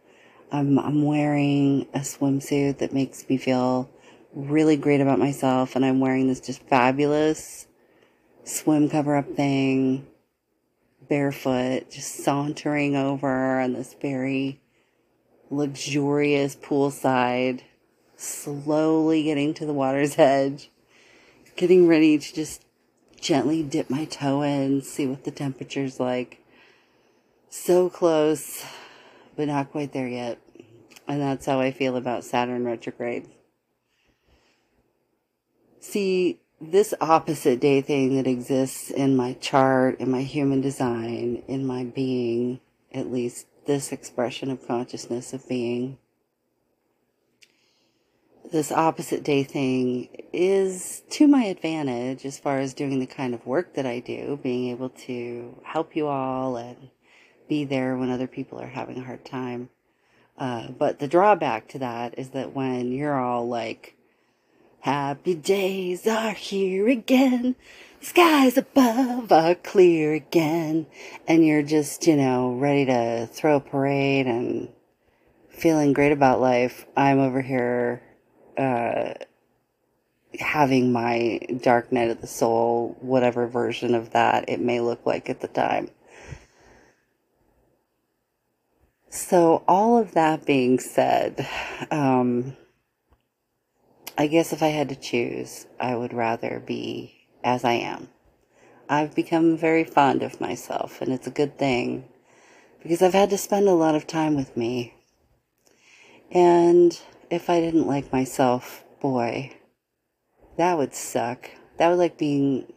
I'm 0.50 0.78
I'm 0.78 1.04
wearing 1.04 1.86
a 1.92 2.00
swimsuit 2.00 2.78
that 2.78 2.94
makes 2.94 3.28
me 3.28 3.36
feel 3.36 3.90
really 4.36 4.76
great 4.76 5.00
about 5.00 5.18
myself 5.18 5.74
and 5.74 5.84
I'm 5.84 5.98
wearing 5.98 6.28
this 6.28 6.40
just 6.40 6.62
fabulous 6.62 7.66
swim 8.44 8.88
cover 8.88 9.16
up 9.16 9.28
thing 9.34 10.06
barefoot, 11.08 11.90
just 11.90 12.24
sauntering 12.24 12.96
over 12.96 13.60
on 13.60 13.72
this 13.72 13.94
very 14.00 14.60
luxurious 15.50 16.56
poolside, 16.56 17.62
slowly 18.16 19.22
getting 19.24 19.54
to 19.54 19.66
the 19.66 19.72
water's 19.72 20.14
edge, 20.18 20.70
getting 21.56 21.86
ready 21.86 22.18
to 22.18 22.34
just 22.34 22.64
gently 23.20 23.62
dip 23.62 23.88
my 23.88 24.04
toe 24.04 24.42
in, 24.42 24.82
see 24.82 25.06
what 25.06 25.24
the 25.24 25.30
temperature's 25.30 26.00
like. 26.00 26.42
So 27.48 27.88
close, 27.88 28.64
but 29.36 29.48
not 29.48 29.70
quite 29.70 29.92
there 29.92 30.08
yet. 30.08 30.38
And 31.08 31.20
that's 31.20 31.46
how 31.46 31.60
I 31.60 31.70
feel 31.70 31.96
about 31.96 32.24
Saturn 32.24 32.64
retrograde. 32.64 33.28
See, 35.88 36.40
this 36.60 36.94
opposite 37.00 37.60
day 37.60 37.80
thing 37.80 38.16
that 38.16 38.26
exists 38.26 38.90
in 38.90 39.14
my 39.14 39.34
chart, 39.34 40.00
in 40.00 40.10
my 40.10 40.22
human 40.22 40.60
design, 40.60 41.44
in 41.46 41.64
my 41.64 41.84
being, 41.84 42.58
at 42.92 43.12
least 43.12 43.46
this 43.66 43.92
expression 43.92 44.50
of 44.50 44.66
consciousness 44.66 45.32
of 45.32 45.48
being, 45.48 45.98
this 48.50 48.72
opposite 48.72 49.22
day 49.22 49.44
thing 49.44 50.08
is 50.32 51.04
to 51.10 51.28
my 51.28 51.44
advantage 51.44 52.26
as 52.26 52.36
far 52.36 52.58
as 52.58 52.74
doing 52.74 52.98
the 52.98 53.06
kind 53.06 53.32
of 53.32 53.46
work 53.46 53.74
that 53.74 53.86
I 53.86 54.00
do, 54.00 54.40
being 54.42 54.70
able 54.70 54.88
to 55.06 55.56
help 55.62 55.94
you 55.94 56.08
all 56.08 56.56
and 56.56 56.90
be 57.48 57.62
there 57.62 57.96
when 57.96 58.10
other 58.10 58.26
people 58.26 58.60
are 58.60 58.66
having 58.66 58.98
a 58.98 59.04
hard 59.04 59.24
time. 59.24 59.68
Uh, 60.36 60.68
but 60.68 60.98
the 60.98 61.06
drawback 61.06 61.68
to 61.68 61.78
that 61.78 62.18
is 62.18 62.30
that 62.30 62.56
when 62.56 62.90
you're 62.90 63.20
all 63.20 63.46
like 63.46 63.95
Happy 64.86 65.34
days 65.34 66.06
are 66.06 66.30
here 66.30 66.86
again. 66.86 67.56
The 67.98 68.06
Skies 68.06 68.56
above 68.56 69.32
are 69.32 69.56
clear 69.56 70.14
again. 70.14 70.86
And 71.26 71.44
you're 71.44 71.64
just, 71.64 72.06
you 72.06 72.14
know, 72.14 72.52
ready 72.52 72.84
to 72.84 73.26
throw 73.26 73.56
a 73.56 73.60
parade 73.60 74.28
and 74.28 74.68
feeling 75.48 75.92
great 75.92 76.12
about 76.12 76.40
life. 76.40 76.86
I'm 76.96 77.18
over 77.18 77.42
here, 77.42 78.00
uh, 78.56 79.14
having 80.38 80.92
my 80.92 81.40
dark 81.60 81.90
night 81.90 82.10
of 82.10 82.20
the 82.20 82.28
soul, 82.28 82.96
whatever 83.00 83.48
version 83.48 83.92
of 83.92 84.10
that 84.10 84.48
it 84.48 84.60
may 84.60 84.78
look 84.78 85.04
like 85.04 85.28
at 85.28 85.40
the 85.40 85.48
time. 85.48 85.90
So, 89.10 89.64
all 89.66 89.98
of 89.98 90.12
that 90.12 90.46
being 90.46 90.78
said, 90.78 91.48
um, 91.90 92.56
I 94.18 94.28
guess 94.28 94.52
if 94.52 94.62
I 94.62 94.68
had 94.68 94.88
to 94.88 94.96
choose, 94.96 95.66
I 95.78 95.94
would 95.94 96.14
rather 96.14 96.62
be 96.64 97.26
as 97.44 97.64
I 97.64 97.74
am. 97.74 98.08
I've 98.88 99.14
become 99.14 99.58
very 99.58 99.84
fond 99.84 100.22
of 100.22 100.40
myself, 100.40 101.02
and 101.02 101.12
it's 101.12 101.26
a 101.26 101.30
good 101.30 101.58
thing 101.58 102.08
because 102.82 103.02
I've 103.02 103.12
had 103.12 103.30
to 103.30 103.38
spend 103.38 103.68
a 103.68 103.74
lot 103.74 103.94
of 103.94 104.06
time 104.06 104.34
with 104.34 104.56
me. 104.56 104.94
And 106.30 106.98
if 107.30 107.50
I 107.50 107.60
didn't 107.60 107.86
like 107.86 108.12
myself, 108.12 108.84
boy, 109.00 109.52
that 110.56 110.78
would 110.78 110.94
suck. 110.94 111.50
That 111.76 111.90
would 111.90 111.98
like 111.98 112.16
being 112.16 112.72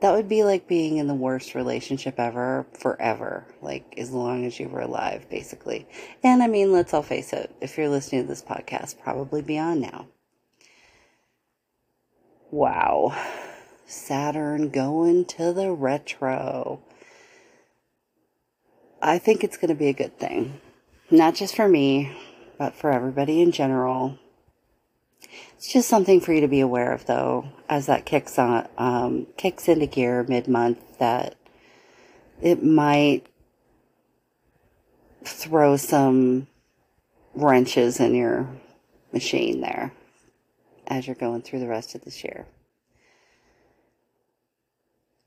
that 0.00 0.12
would 0.12 0.28
be 0.28 0.44
like 0.44 0.68
being 0.68 0.98
in 0.98 1.06
the 1.06 1.14
worst 1.14 1.54
relationship 1.54 2.20
ever 2.20 2.66
forever 2.78 3.46
like 3.62 3.94
as 3.96 4.10
long 4.10 4.44
as 4.44 4.60
you 4.60 4.68
were 4.68 4.82
alive 4.82 5.26
basically 5.30 5.88
and 6.22 6.42
i 6.42 6.46
mean 6.46 6.70
let's 6.70 6.92
all 6.92 7.02
face 7.02 7.32
it 7.32 7.50
if 7.62 7.78
you're 7.78 7.88
listening 7.88 8.20
to 8.20 8.28
this 8.28 8.42
podcast 8.42 9.00
probably 9.00 9.40
beyond 9.40 9.80
now 9.80 10.06
Wow. 12.56 13.14
Saturn 13.84 14.70
going 14.70 15.26
to 15.26 15.52
the 15.52 15.72
retro. 15.72 16.80
I 19.02 19.18
think 19.18 19.44
it's 19.44 19.58
going 19.58 19.68
to 19.68 19.74
be 19.74 19.88
a 19.88 19.92
good 19.92 20.18
thing. 20.18 20.58
Not 21.10 21.34
just 21.34 21.54
for 21.54 21.68
me, 21.68 22.16
but 22.56 22.74
for 22.74 22.90
everybody 22.90 23.42
in 23.42 23.52
general. 23.52 24.18
It's 25.58 25.70
just 25.70 25.86
something 25.86 26.18
for 26.18 26.32
you 26.32 26.40
to 26.40 26.48
be 26.48 26.60
aware 26.60 26.92
of, 26.92 27.04
though, 27.04 27.44
as 27.68 27.84
that 27.86 28.06
kicks 28.06 28.38
on, 28.38 28.66
um, 28.78 29.26
kicks 29.36 29.68
into 29.68 29.84
gear 29.84 30.24
mid-month. 30.26 30.96
That 30.96 31.34
it 32.40 32.64
might 32.64 33.26
throw 35.24 35.76
some 35.76 36.46
wrenches 37.34 38.00
in 38.00 38.14
your 38.14 38.48
machine 39.12 39.60
there 39.60 39.92
as 40.86 41.06
you're 41.06 41.16
going 41.16 41.42
through 41.42 41.60
the 41.60 41.68
rest 41.68 41.94
of 41.94 42.04
this 42.04 42.24
year. 42.24 42.46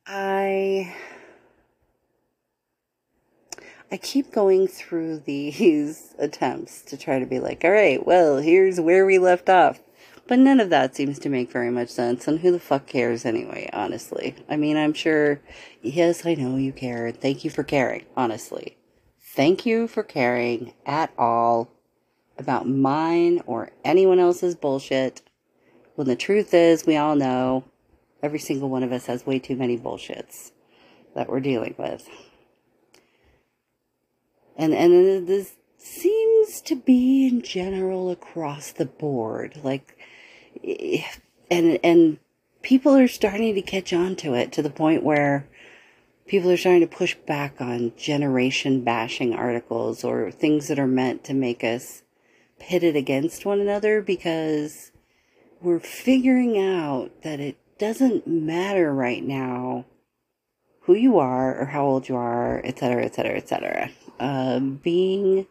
I 0.06 0.96
I 3.92 3.98
keep 3.98 4.32
going 4.32 4.68
through 4.68 5.20
these 5.20 6.14
attempts 6.20 6.82
to 6.84 6.98
try 6.98 7.20
to 7.20 7.26
be 7.26 7.40
like, 7.40 7.64
all 7.64 7.72
right, 7.72 8.06
well, 8.06 8.38
here's 8.38 8.80
where 8.80 9.06
we 9.06 9.18
left 9.18 9.50
off. 9.50 9.80
But 10.28 10.38
none 10.38 10.60
of 10.60 10.70
that 10.70 10.96
seems 10.96 11.18
to 11.20 11.30
make 11.30 11.52
very 11.52 11.72
much 11.72 11.90
sense. 11.90 12.28
And 12.28 12.40
who 12.40 12.52
the 12.52 12.60
fuck 12.60 12.86
cares 12.86 13.26
anyway, 13.26 13.68
honestly? 13.74 14.36
I 14.48 14.58
mean, 14.58 14.78
I'm 14.78 14.94
sure, 14.94 15.42
yes, 15.82 16.24
I 16.24 16.36
know 16.36 16.56
you 16.56 16.72
care. 16.72 17.12
Thank 17.12 17.44
you 17.44 17.50
for 17.50 17.64
caring, 17.64 18.06
honestly. 18.16 18.78
Thank 19.20 19.66
you 19.66 19.88
for 19.88 20.04
caring 20.04 20.74
at 20.86 21.12
all 21.18 21.72
about 22.38 22.68
mine 22.68 23.42
or 23.48 23.72
anyone 23.84 24.20
else's 24.20 24.54
bullshit. 24.54 25.24
When 26.00 26.08
the 26.08 26.16
truth 26.16 26.54
is, 26.54 26.86
we 26.86 26.96
all 26.96 27.18
know 27.18 27.66
every 28.24 28.40
single 28.40 28.70
one 28.70 28.84
of 28.84 28.94
us 28.94 29.08
has 29.08 29.26
way 29.26 29.38
too 29.38 29.58
many 29.58 29.78
bullshits 29.78 30.52
that 31.14 31.28
we're 31.28 31.42
dealing 31.42 31.76
with. 31.78 32.08
And 34.56 34.74
and 34.74 35.28
this 35.28 35.56
seems 35.78 36.62
to 36.62 36.78
be 36.78 37.28
in 37.28 37.42
general 37.42 38.12
across 38.12 38.72
the 38.72 38.86
board. 38.86 39.60
Like 39.62 39.98
and 41.52 41.78
and 41.84 42.18
people 42.62 42.96
are 42.96 43.10
starting 43.10 43.54
to 43.56 43.62
catch 43.62 43.92
on 43.92 44.16
to 44.16 44.36
it 44.36 44.54
to 44.54 44.62
the 44.62 44.70
point 44.70 45.04
where 45.04 45.50
people 46.26 46.50
are 46.50 46.56
starting 46.56 46.80
to 46.80 46.88
push 46.88 47.16
back 47.28 47.60
on 47.60 47.92
generation 47.98 48.86
bashing 48.86 49.34
articles 49.34 50.06
or 50.06 50.32
things 50.32 50.70
that 50.70 50.80
are 50.80 50.88
meant 50.88 51.26
to 51.26 51.34
make 51.34 51.62
us 51.62 52.04
pitted 52.58 52.96
against 52.96 53.46
one 53.46 53.60
another 53.60 54.02
because 54.02 54.94
we're 55.62 55.80
figuring 55.80 56.58
out 56.58 57.12
that 57.24 57.40
it 57.40 57.58
doesn't 57.78 58.28
matter 58.28 58.94
right 58.94 59.24
now 59.24 59.86
who 60.82 60.94
you 60.96 61.20
are 61.20 61.60
or 61.60 61.66
how 61.66 61.86
old 61.86 62.10
you 62.10 62.16
are, 62.16 62.62
et 62.64 62.80
cetera, 62.80 63.04
et 63.04 63.08
etc., 63.08 63.36
etc., 63.36 63.38
etc. 63.38 63.92
Um, 64.20 64.80
being 64.84 65.48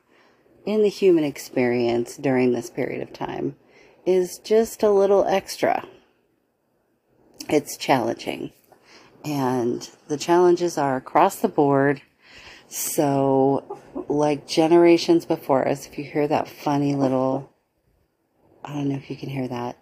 in 0.66 0.82
the 0.82 0.88
human 0.88 1.24
experience 1.24 2.16
during 2.16 2.52
this 2.52 2.70
period 2.70 3.02
of 3.02 3.12
time 3.12 3.56
is 4.04 4.38
just 4.38 4.82
a 4.82 4.90
little 4.90 5.24
extra. 5.26 5.86
It's 7.48 7.76
challenging. 7.76 8.52
And 9.24 9.88
the 10.08 10.16
challenges 10.16 10.78
are 10.78 10.96
across 10.96 11.36
the 11.36 11.48
board. 11.48 12.02
So, 12.68 13.80
like 14.08 14.46
generations 14.46 15.24
before 15.24 15.66
us, 15.66 15.86
if 15.86 15.98
you 15.98 16.04
hear 16.04 16.28
that 16.28 16.48
funny 16.48 16.94
little, 16.94 17.50
I 18.64 18.74
don't 18.74 18.88
know 18.88 18.96
if 18.96 19.08
you 19.08 19.16
can 19.16 19.30
hear 19.30 19.48
that 19.48 19.78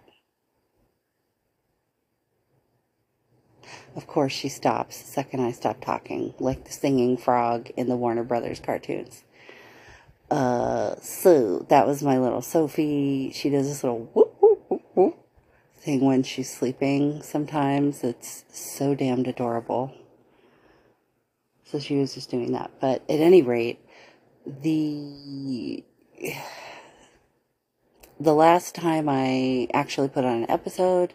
Of 3.97 4.07
course, 4.07 4.31
she 4.31 4.47
stops 4.47 5.01
the 5.01 5.07
second 5.07 5.41
I 5.41 5.51
stop 5.51 5.81
talking, 5.81 6.33
like 6.39 6.63
the 6.63 6.71
singing 6.71 7.17
frog 7.17 7.71
in 7.75 7.89
the 7.89 7.97
Warner 7.97 8.23
Brothers 8.23 8.59
cartoons. 8.59 9.23
Uh, 10.29 10.95
so 11.01 11.65
that 11.69 11.87
was 11.87 12.03
my 12.03 12.19
little 12.19 12.43
Sophie. 12.43 13.31
She 13.33 13.49
does 13.49 13.67
this 13.67 13.83
little 13.83 14.09
whoop, 14.13 14.35
whoop, 14.39 14.63
whoop, 14.69 14.83
whoop 14.93 15.27
thing 15.87 16.01
when 16.01 16.21
she's 16.21 16.53
sleeping 16.53 17.23
sometimes. 17.23 18.03
It's 18.03 18.45
so 18.51 18.93
damned 18.93 19.27
adorable. 19.27 19.93
So 21.63 21.79
she 21.79 21.95
was 21.95 22.13
just 22.13 22.29
doing 22.29 22.51
that. 22.51 22.71
But 22.79 23.03
at 23.09 23.19
any 23.19 23.41
rate, 23.41 23.79
the 24.45 25.83
the 28.19 28.33
last 28.33 28.75
time 28.75 29.07
I 29.09 29.69
actually 29.73 30.09
put 30.09 30.25
on 30.25 30.43
an 30.43 30.51
episode, 30.51 31.13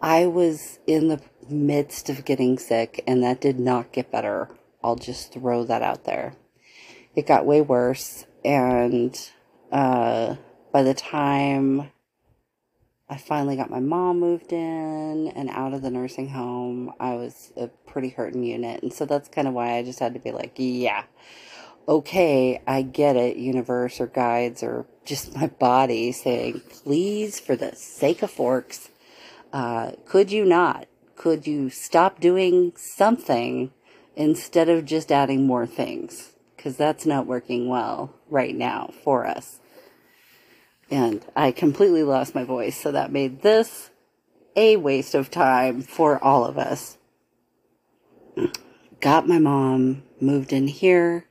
I 0.00 0.26
was 0.26 0.78
in 0.86 1.08
the 1.08 1.20
midst 1.50 2.08
of 2.10 2.24
getting 2.24 2.58
sick, 2.58 3.02
and 3.06 3.22
that 3.22 3.40
did 3.40 3.58
not 3.58 3.92
get 3.92 4.10
better. 4.10 4.50
I'll 4.82 4.96
just 4.96 5.32
throw 5.32 5.64
that 5.64 5.82
out 5.82 6.04
there. 6.04 6.34
It 7.14 7.26
got 7.26 7.46
way 7.46 7.60
worse, 7.60 8.26
and 8.44 9.18
uh, 9.70 10.36
by 10.72 10.82
the 10.82 10.94
time 10.94 11.90
I 13.08 13.18
finally 13.18 13.54
got 13.54 13.70
my 13.70 13.80
mom 13.80 14.18
moved 14.18 14.52
in 14.52 15.28
and 15.36 15.50
out 15.50 15.74
of 15.74 15.82
the 15.82 15.90
nursing 15.90 16.30
home. 16.30 16.92
I 16.98 17.14
was 17.14 17.52
a 17.56 17.68
pretty 17.68 18.08
hurting 18.08 18.42
unit. 18.42 18.82
And 18.82 18.92
so 18.92 19.04
that's 19.04 19.28
kind 19.28 19.46
of 19.46 19.52
why 19.52 19.76
I 19.76 19.82
just 19.82 19.98
had 19.98 20.14
to 20.14 20.20
be 20.20 20.32
like, 20.32 20.54
yeah, 20.56 21.04
okay, 21.86 22.62
I 22.66 22.80
get 22.82 23.16
it, 23.16 23.36
universe 23.36 24.00
or 24.00 24.06
guides 24.06 24.62
or 24.62 24.86
just 25.04 25.36
my 25.36 25.48
body 25.48 26.12
saying, 26.12 26.62
please, 26.70 27.38
for 27.38 27.56
the 27.56 27.76
sake 27.76 28.22
of 28.22 28.30
forks, 28.30 28.88
uh, 29.52 29.92
could 30.06 30.32
you 30.32 30.46
not? 30.46 30.88
Could 31.16 31.46
you 31.46 31.70
stop 31.70 32.20
doing 32.20 32.72
something 32.76 33.72
instead 34.16 34.68
of 34.68 34.84
just 34.84 35.12
adding 35.12 35.46
more 35.46 35.66
things? 35.66 36.32
Because 36.56 36.76
that's 36.76 37.06
not 37.06 37.26
working 37.26 37.68
well 37.68 38.14
right 38.28 38.54
now 38.54 38.90
for 39.02 39.26
us 39.26 39.60
and 40.90 41.24
I 41.34 41.50
completely 41.52 42.02
lost 42.02 42.34
my 42.34 42.44
voice. 42.44 42.80
So 42.80 42.92
that 42.92 43.12
made 43.12 43.42
this 43.42 43.90
a 44.56 44.76
waste 44.76 45.14
of 45.14 45.30
time 45.30 45.82
for 45.82 46.22
all 46.22 46.44
of 46.44 46.58
us. 46.58 46.98
Got 49.00 49.28
my 49.28 49.38
mom, 49.38 50.02
moved 50.20 50.52
in 50.52 50.68
here, 50.68 51.26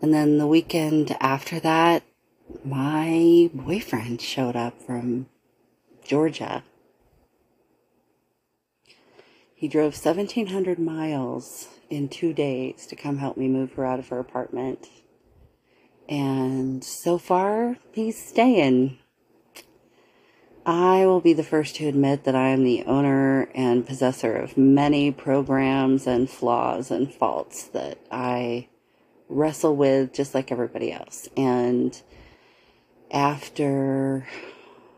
and 0.00 0.14
then 0.14 0.38
the 0.38 0.46
weekend 0.46 1.16
after 1.20 1.60
that, 1.60 2.02
my 2.64 3.50
boyfriend 3.52 4.20
showed 4.20 4.56
up 4.56 4.80
from 4.82 5.28
Georgia. 6.02 6.64
He 9.60 9.68
drove 9.68 9.92
1,700 9.92 10.78
miles 10.78 11.68
in 11.90 12.08
two 12.08 12.32
days 12.32 12.86
to 12.86 12.96
come 12.96 13.18
help 13.18 13.36
me 13.36 13.46
move 13.46 13.74
her 13.74 13.84
out 13.84 13.98
of 13.98 14.08
her 14.08 14.18
apartment 14.18 14.88
and 16.10 16.82
so 16.82 17.18
far, 17.18 17.76
he's 17.92 18.20
staying. 18.20 18.98
I 20.66 21.06
will 21.06 21.20
be 21.20 21.32
the 21.32 21.44
first 21.44 21.76
to 21.76 21.86
admit 21.86 22.24
that 22.24 22.34
I 22.34 22.48
am 22.48 22.64
the 22.64 22.82
owner 22.84 23.48
and 23.54 23.86
possessor 23.86 24.34
of 24.34 24.58
many 24.58 25.12
programs 25.12 26.08
and 26.08 26.28
flaws 26.28 26.90
and 26.90 27.12
faults 27.14 27.62
that 27.68 27.98
I 28.10 28.68
wrestle 29.28 29.76
with 29.76 30.12
just 30.12 30.34
like 30.34 30.50
everybody 30.50 30.92
else. 30.92 31.28
And 31.36 31.98
after, 33.12 34.26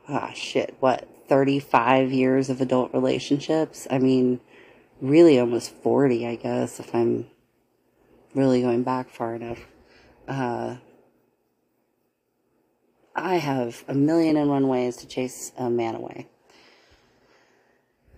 ah, 0.08 0.32
shit, 0.34 0.74
what, 0.80 1.06
35 1.28 2.10
years 2.10 2.48
of 2.48 2.62
adult 2.62 2.92
relationships? 2.94 3.86
I 3.90 3.98
mean, 3.98 4.40
really 5.02 5.38
almost 5.40 5.74
40, 5.82 6.26
I 6.26 6.36
guess, 6.36 6.80
if 6.80 6.94
I'm 6.94 7.26
really 8.34 8.62
going 8.62 8.84
back 8.84 9.10
far 9.10 9.34
enough. 9.34 9.58
Uh, 10.26 10.76
I 13.14 13.34
have 13.34 13.84
a 13.88 13.94
million 13.94 14.36
and 14.36 14.48
one 14.48 14.68
ways 14.68 14.96
to 14.98 15.06
chase 15.06 15.52
a 15.58 15.68
man 15.68 15.96
away. 15.96 16.28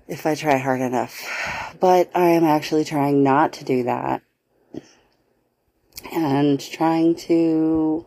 If 0.06 0.26
I 0.26 0.34
try 0.34 0.58
hard 0.58 0.82
enough. 0.82 1.74
But 1.80 2.10
I 2.14 2.28
am 2.28 2.44
actually 2.44 2.84
trying 2.84 3.22
not 3.22 3.54
to 3.54 3.64
do 3.64 3.84
that. 3.84 4.22
And 6.12 6.60
trying 6.60 7.14
to 7.16 8.04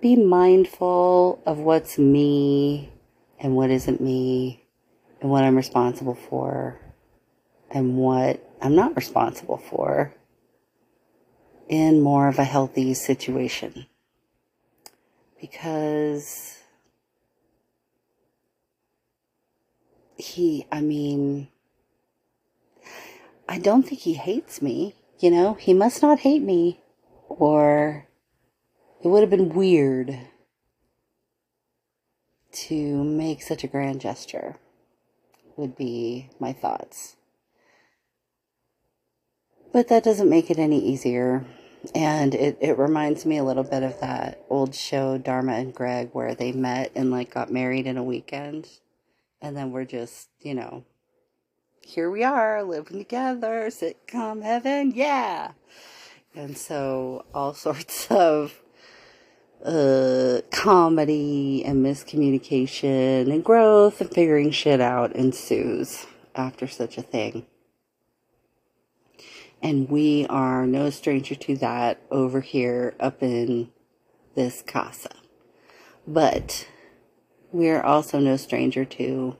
be 0.00 0.16
mindful 0.16 1.42
of 1.44 1.58
what's 1.58 1.98
me 1.98 2.90
and 3.38 3.54
what 3.54 3.70
isn't 3.70 4.00
me 4.00 4.64
and 5.20 5.30
what 5.30 5.44
I'm 5.44 5.56
responsible 5.56 6.14
for 6.14 6.80
and 7.74 7.96
what 7.96 8.40
I'm 8.62 8.76
not 8.76 8.96
responsible 8.96 9.58
for 9.58 10.14
in 11.68 12.00
more 12.00 12.28
of 12.28 12.38
a 12.38 12.44
healthy 12.44 12.94
situation 12.94 13.86
because 15.40 16.60
he, 20.16 20.66
I 20.70 20.80
mean, 20.80 21.48
I 23.48 23.58
don't 23.58 23.82
think 23.82 24.00
he 24.00 24.14
hates 24.14 24.62
me. 24.62 24.94
You 25.18 25.30
know, 25.30 25.54
he 25.54 25.74
must 25.74 26.00
not 26.00 26.20
hate 26.20 26.42
me, 26.42 26.80
or 27.28 28.06
it 29.02 29.08
would 29.08 29.20
have 29.20 29.30
been 29.30 29.50
weird 29.50 30.18
to 32.52 33.04
make 33.04 33.42
such 33.42 33.64
a 33.64 33.68
grand 33.68 34.00
gesture, 34.00 34.56
would 35.56 35.76
be 35.76 36.30
my 36.38 36.52
thoughts. 36.52 37.16
But 39.74 39.88
that 39.88 40.04
doesn't 40.04 40.30
make 40.30 40.52
it 40.52 40.58
any 40.60 40.78
easier. 40.78 41.44
And 41.96 42.32
it, 42.32 42.56
it 42.60 42.78
reminds 42.78 43.26
me 43.26 43.38
a 43.38 43.44
little 43.44 43.64
bit 43.64 43.82
of 43.82 43.98
that 43.98 44.40
old 44.48 44.72
show, 44.72 45.18
Dharma 45.18 45.54
and 45.54 45.74
Greg, 45.74 46.10
where 46.12 46.32
they 46.32 46.52
met 46.52 46.92
and 46.94 47.10
like 47.10 47.34
got 47.34 47.50
married 47.50 47.88
in 47.88 47.96
a 47.96 48.02
weekend. 48.04 48.68
And 49.42 49.56
then 49.56 49.72
we're 49.72 49.84
just, 49.84 50.28
you 50.40 50.54
know, 50.54 50.84
here 51.82 52.08
we 52.08 52.22
are 52.22 52.62
living 52.62 52.98
together, 52.98 53.66
sitcom 53.66 54.44
heaven, 54.44 54.92
yeah. 54.94 55.50
And 56.36 56.56
so 56.56 57.24
all 57.34 57.52
sorts 57.54 58.06
of 58.12 58.62
uh, 59.64 60.42
comedy 60.52 61.64
and 61.64 61.84
miscommunication 61.84 63.28
and 63.28 63.44
growth 63.44 64.00
and 64.00 64.08
figuring 64.08 64.52
shit 64.52 64.80
out 64.80 65.16
ensues 65.16 66.06
after 66.36 66.68
such 66.68 66.96
a 66.96 67.02
thing. 67.02 67.44
And 69.64 69.88
we 69.88 70.26
are 70.28 70.66
no 70.66 70.90
stranger 70.90 71.34
to 71.34 71.56
that 71.56 71.98
over 72.10 72.42
here 72.42 72.94
up 73.00 73.22
in 73.22 73.70
this 74.34 74.60
casa. 74.60 75.08
But 76.06 76.68
we're 77.50 77.80
also 77.80 78.18
no 78.18 78.36
stranger 78.36 78.84
to 78.84 79.38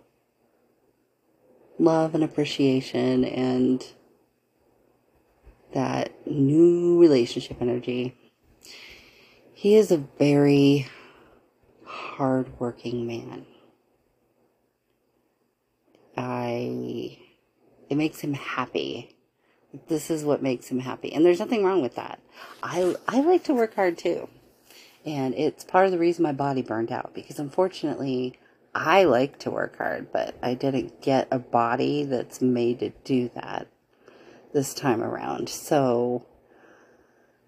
love 1.79 2.15
and 2.15 2.25
appreciation 2.25 3.27
and 3.27 3.87
that 5.75 6.27
new 6.27 6.99
relationship 6.99 7.59
energy. 7.61 8.17
He 9.53 9.77
is 9.77 9.93
a 9.93 9.99
very 9.99 10.89
hardworking 11.85 13.07
man. 13.07 13.45
I, 16.17 17.19
it 17.91 17.97
makes 17.97 18.21
him 18.21 18.33
happy 18.33 19.14
this 19.89 20.11
is 20.11 20.25
what 20.25 20.43
makes 20.43 20.69
him 20.69 20.81
happy. 20.81 21.13
And 21.13 21.25
there's 21.25 21.41
nothing 21.41 21.65
wrong 21.65 21.83
with 21.83 21.97
that. 21.97 22.21
I, 22.63 22.95
I 23.09 23.21
like 23.21 23.45
to 23.45 23.55
work 23.55 23.75
hard 23.75 23.99
too. 23.99 24.29
And 25.05 25.35
it's 25.35 25.65
part 25.65 25.87
of 25.87 25.93
the 25.93 25.99
reason 25.99 26.23
my 26.23 26.33
body 26.33 26.63
burned 26.63 26.91
out 26.91 27.13
because 27.15 27.39
unfortunately 27.39 28.39
I 28.75 29.05
like 29.05 29.39
to 29.41 29.51
work 29.51 29.77
hard, 29.79 30.13
but 30.13 30.37
I 30.43 30.55
didn't 30.55 31.03
get 31.03 31.29
a 31.31 31.39
body 31.39 32.05
that's 32.05 32.41
made 32.41 32.81
to 32.81 32.91
do 33.05 33.31
that 33.35 33.69
this 34.53 34.75
time 34.75 35.03
around. 35.03 35.49
So 35.49 36.27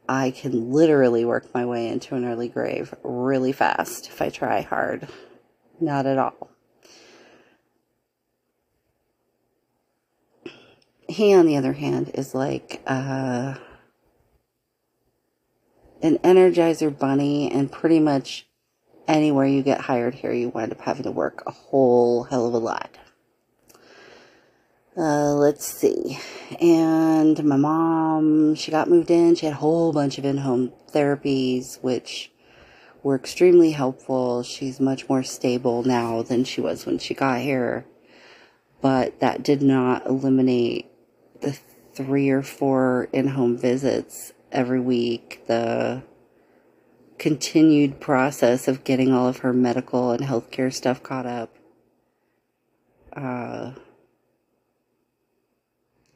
I 0.08 0.30
can 0.30 0.70
literally 0.70 1.24
work 1.24 1.52
my 1.54 1.64
way 1.64 1.88
into 1.88 2.14
an 2.14 2.24
early 2.24 2.48
grave 2.48 2.94
really 3.02 3.52
fast 3.52 4.08
if 4.08 4.20
I 4.20 4.28
try 4.28 4.60
hard. 4.60 5.08
Not 5.80 6.06
at 6.06 6.18
all. 6.18 6.50
He, 11.08 11.34
on 11.34 11.46
the 11.46 11.56
other 11.56 11.72
hand, 11.72 12.10
is 12.14 12.34
like 12.34 12.82
uh, 12.86 13.54
an 16.02 16.18
energizer 16.18 16.96
bunny, 16.96 17.50
and 17.50 17.70
pretty 17.70 18.00
much 18.00 18.46
anywhere 19.08 19.46
you 19.46 19.62
get 19.62 19.82
hired 19.82 20.14
here, 20.14 20.32
you 20.32 20.48
wind 20.48 20.72
up 20.72 20.80
having 20.80 21.04
to 21.04 21.10
work 21.10 21.42
a 21.46 21.50
whole 21.50 22.24
hell 22.24 22.46
of 22.46 22.54
a 22.54 22.58
lot. 22.58 22.90
Uh, 24.96 25.34
let's 25.34 25.66
see. 25.66 26.18
And 26.60 27.44
my 27.44 27.56
mom, 27.56 28.54
she 28.54 28.70
got 28.70 28.88
moved 28.88 29.10
in. 29.10 29.34
She 29.34 29.44
had 29.46 29.52
a 29.52 29.58
whole 29.58 29.92
bunch 29.92 30.16
of 30.16 30.24
in 30.24 30.38
home 30.38 30.72
therapies, 30.92 31.82
which 31.82 32.32
were 33.02 33.14
extremely 33.14 33.72
helpful. 33.72 34.42
She's 34.42 34.80
much 34.80 35.06
more 35.08 35.22
stable 35.22 35.82
now 35.82 36.22
than 36.22 36.44
she 36.44 36.62
was 36.62 36.86
when 36.86 36.98
she 36.98 37.12
got 37.12 37.40
here. 37.40 37.84
But 38.80 39.20
that 39.20 39.42
did 39.42 39.60
not 39.60 40.06
eliminate 40.06 40.90
the 41.40 41.58
three 41.94 42.28
or 42.28 42.42
four 42.42 43.08
in 43.12 43.28
home 43.28 43.56
visits 43.56 44.32
every 44.52 44.80
week, 44.80 45.42
the 45.46 46.02
continued 47.18 48.00
process 48.00 48.68
of 48.68 48.84
getting 48.84 49.12
all 49.12 49.26
of 49.26 49.38
her 49.38 49.52
medical 49.52 50.10
and 50.10 50.24
healthcare 50.24 50.72
stuff 50.72 51.02
caught 51.02 51.26
up. 51.26 51.56
Uh, 53.12 53.72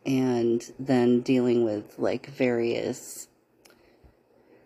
and 0.04 0.72
then 0.78 1.20
dealing 1.20 1.64
with 1.64 1.98
like 1.98 2.26
various 2.26 3.28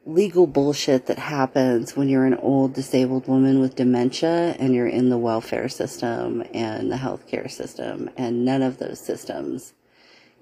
legal 0.06 0.46
bullshit 0.46 1.06
that 1.06 1.18
happens 1.18 1.96
when 1.96 2.08
you're 2.08 2.26
an 2.26 2.34
old 2.34 2.74
disabled 2.74 3.26
woman 3.26 3.60
with 3.60 3.76
dementia 3.76 4.54
and 4.58 4.74
you're 4.74 4.86
in 4.86 5.08
the 5.08 5.18
welfare 5.18 5.68
system 5.68 6.44
and 6.52 6.90
the 6.90 6.96
healthcare 6.96 7.50
system, 7.50 8.10
and 8.16 8.44
none 8.44 8.62
of 8.62 8.78
those 8.78 9.00
systems 9.00 9.72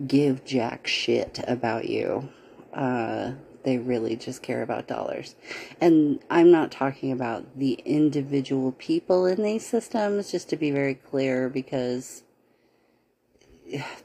give 0.06 0.44
jack 0.44 0.86
shit 0.86 1.40
about 1.46 1.88
you. 1.88 2.28
Uh, 2.72 3.32
they 3.64 3.78
really 3.78 4.16
just 4.16 4.42
care 4.42 4.62
about 4.62 4.88
dollars. 4.88 5.36
And 5.80 6.18
I'm 6.30 6.50
not 6.50 6.72
talking 6.72 7.12
about 7.12 7.58
the 7.58 7.74
individual 7.84 8.72
people 8.72 9.26
in 9.26 9.42
these 9.42 9.66
systems, 9.66 10.30
just 10.30 10.48
to 10.50 10.56
be 10.56 10.70
very 10.70 10.94
clear, 10.94 11.48
because 11.48 12.24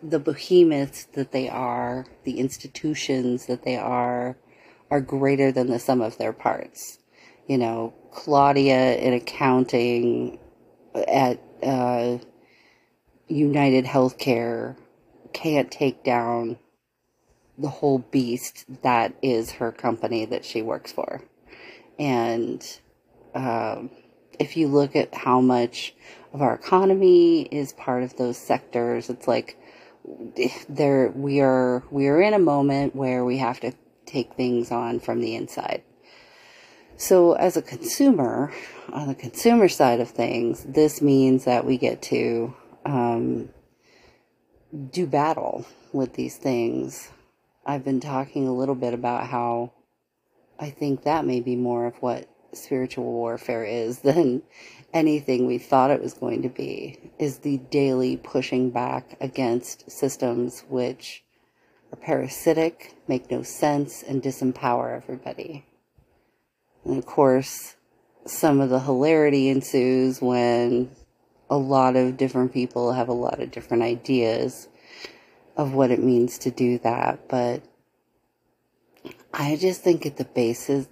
the 0.03 0.19
behemoths 0.19 1.05
that 1.13 1.31
they 1.31 1.49
are, 1.49 2.05
the 2.23 2.39
institutions 2.39 3.47
that 3.47 3.63
they 3.63 3.77
are, 3.77 4.37
are 4.89 5.01
greater 5.01 5.51
than 5.51 5.67
the 5.67 5.79
sum 5.79 6.01
of 6.01 6.17
their 6.17 6.33
parts. 6.33 6.99
You 7.47 7.57
know, 7.57 7.93
Claudia 8.11 8.97
in 8.97 9.13
accounting 9.13 10.39
at 11.07 11.41
uh, 11.63 12.17
United 13.27 13.85
Healthcare 13.85 14.75
can't 15.37 15.69
take 15.69 16.03
down 16.03 16.57
the 17.59 17.69
whole 17.69 17.99
beast 17.99 18.65
that 18.81 19.13
is 19.21 19.51
her 19.51 19.71
company 19.71 20.25
that 20.25 20.43
she 20.43 20.63
works 20.63 20.91
for. 20.91 21.21
And 21.99 22.65
um, 23.35 23.91
if 24.39 24.57
you 24.57 24.67
look 24.67 24.95
at 24.95 25.13
how 25.13 25.39
much 25.41 25.93
of 26.33 26.41
our 26.41 26.55
economy 26.55 27.43
is 27.43 27.73
part 27.73 28.01
of 28.01 28.17
those 28.17 28.37
sectors, 28.37 29.11
it's 29.11 29.27
like 29.27 29.59
there 30.69 31.11
we 31.15 31.41
are 31.41 31.83
we 31.91 32.07
are 32.07 32.21
in 32.21 32.33
a 32.33 32.39
moment 32.39 32.95
where 32.95 33.23
we 33.23 33.37
have 33.37 33.59
to 33.59 33.73
take 34.05 34.33
things 34.33 34.71
on 34.71 34.99
from 34.99 35.21
the 35.21 35.35
inside. 35.35 35.83
So 36.95 37.33
as 37.33 37.57
a 37.57 37.61
consumer, 37.61 38.51
on 38.91 39.07
the 39.07 39.15
consumer 39.15 39.69
side 39.69 39.99
of 39.99 40.09
things, 40.09 40.63
this 40.63 40.99
means 40.99 41.45
that 41.45 41.63
we 41.63 41.77
get 41.77 42.01
to 42.03 42.55
um, 42.85 43.49
do 44.91 45.07
battle 45.07 45.65
with 45.93 46.13
these 46.13 46.37
things 46.37 47.09
I've 47.67 47.83
been 47.83 47.99
talking 47.99 48.47
a 48.47 48.53
little 48.53 48.75
bit 48.75 48.93
about 48.93 49.27
how 49.27 49.73
I 50.57 50.69
think 50.69 51.03
that 51.03 51.25
may 51.25 51.41
be 51.41 51.57
more 51.57 51.85
of 51.85 52.01
what 52.01 52.29
spiritual 52.53 53.03
warfare 53.03 53.65
is 53.65 53.99
than 54.03 54.41
anything 54.93 55.45
we 55.45 55.57
thought 55.57 55.91
it 55.91 56.01
was 56.01 56.13
going 56.13 56.43
to 56.43 56.49
be, 56.49 56.97
is 57.19 57.39
the 57.39 57.57
daily 57.57 58.15
pushing 58.15 58.69
back 58.69 59.17
against 59.19 59.91
systems 59.91 60.63
which 60.69 61.25
are 61.91 61.97
parasitic, 61.97 62.95
make 63.05 63.29
no 63.29 63.43
sense, 63.43 64.01
and 64.01 64.23
disempower 64.23 64.95
everybody. 64.95 65.65
And 66.85 66.97
of 66.97 67.05
course, 67.05 67.75
some 68.25 68.61
of 68.61 68.69
the 68.69 68.79
hilarity 68.79 69.49
ensues 69.49 70.21
when 70.21 70.89
a 71.49 71.57
lot 71.57 71.95
of 71.95 72.17
different 72.17 72.53
people 72.53 72.93
have 72.93 73.07
a 73.07 73.13
lot 73.13 73.41
of 73.41 73.51
different 73.51 73.83
ideas 73.83 74.67
of 75.55 75.73
what 75.73 75.91
it 75.91 76.03
means 76.03 76.37
to 76.39 76.51
do 76.51 76.77
that. 76.79 77.27
But 77.29 77.63
I 79.33 79.55
just 79.55 79.81
think 79.81 80.05
at 80.05 80.17
the 80.17 80.25
basis, 80.25 80.87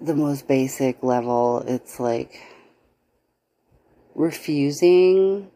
the 0.00 0.14
most 0.14 0.48
basic 0.48 1.02
level, 1.02 1.64
it's 1.66 2.00
like 2.00 2.40
refusing 4.14 5.50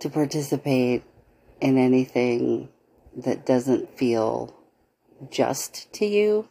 to 0.00 0.10
participate 0.10 1.02
in 1.60 1.78
anything 1.78 2.68
that 3.16 3.46
doesn't 3.46 3.96
feel 3.96 4.54
just 5.30 5.92
to 5.94 6.06
you 6.06 6.48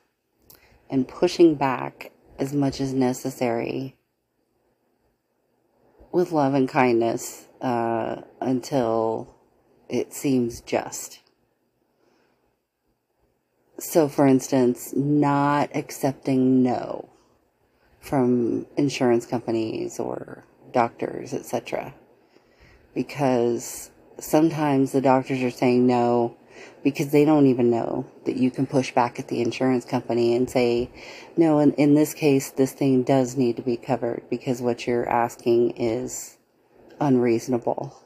and 0.90 1.08
pushing 1.08 1.56
back 1.56 2.12
as 2.40 2.54
much 2.54 2.80
as 2.80 2.94
necessary 2.94 3.96
with 6.14 6.32
love 6.32 6.54
and 6.54 6.70
kindness 6.70 7.46
uh, 7.60 8.22
until 8.40 9.36
it 9.90 10.14
seems 10.14 10.62
just. 10.62 11.20
So, 13.80 14.08
for 14.08 14.28
instance, 14.28 14.94
not 14.96 15.72
accepting 15.76 16.64
no 16.64 17.10
from 18.00 18.68
insurance 18.78 19.26
companies 19.26 20.00
or 20.00 20.46
doctors, 20.72 21.34
etc. 21.34 21.94
Because 22.94 23.90
sometimes 24.20 24.92
the 24.92 25.02
doctors 25.02 25.42
are 25.42 25.52
saying 25.52 25.88
no 25.88 26.38
because 26.84 27.12
they 27.12 27.26
don't 27.26 27.48
even 27.48 27.70
know 27.70 28.06
that 28.26 28.38
you 28.38 28.52
can 28.52 28.66
push 28.66 28.94
back 28.94 29.20
at 29.20 29.28
the 29.28 29.42
insurance 29.42 29.86
company 29.86 30.36
and 30.36 30.50
say, 30.50 30.90
no, 31.38 31.60
in, 31.60 31.74
in 31.74 31.94
this 31.96 32.14
case, 32.14 32.52
this 32.52 32.74
thing 32.74 33.04
does 33.04 33.38
need 33.38 33.56
to 33.56 33.62
be 33.62 33.78
covered 33.78 34.24
because 34.30 34.62
what 34.62 34.86
you're 34.86 35.08
asking 35.10 35.72
is 35.78 36.38
unreasonable. 37.00 38.04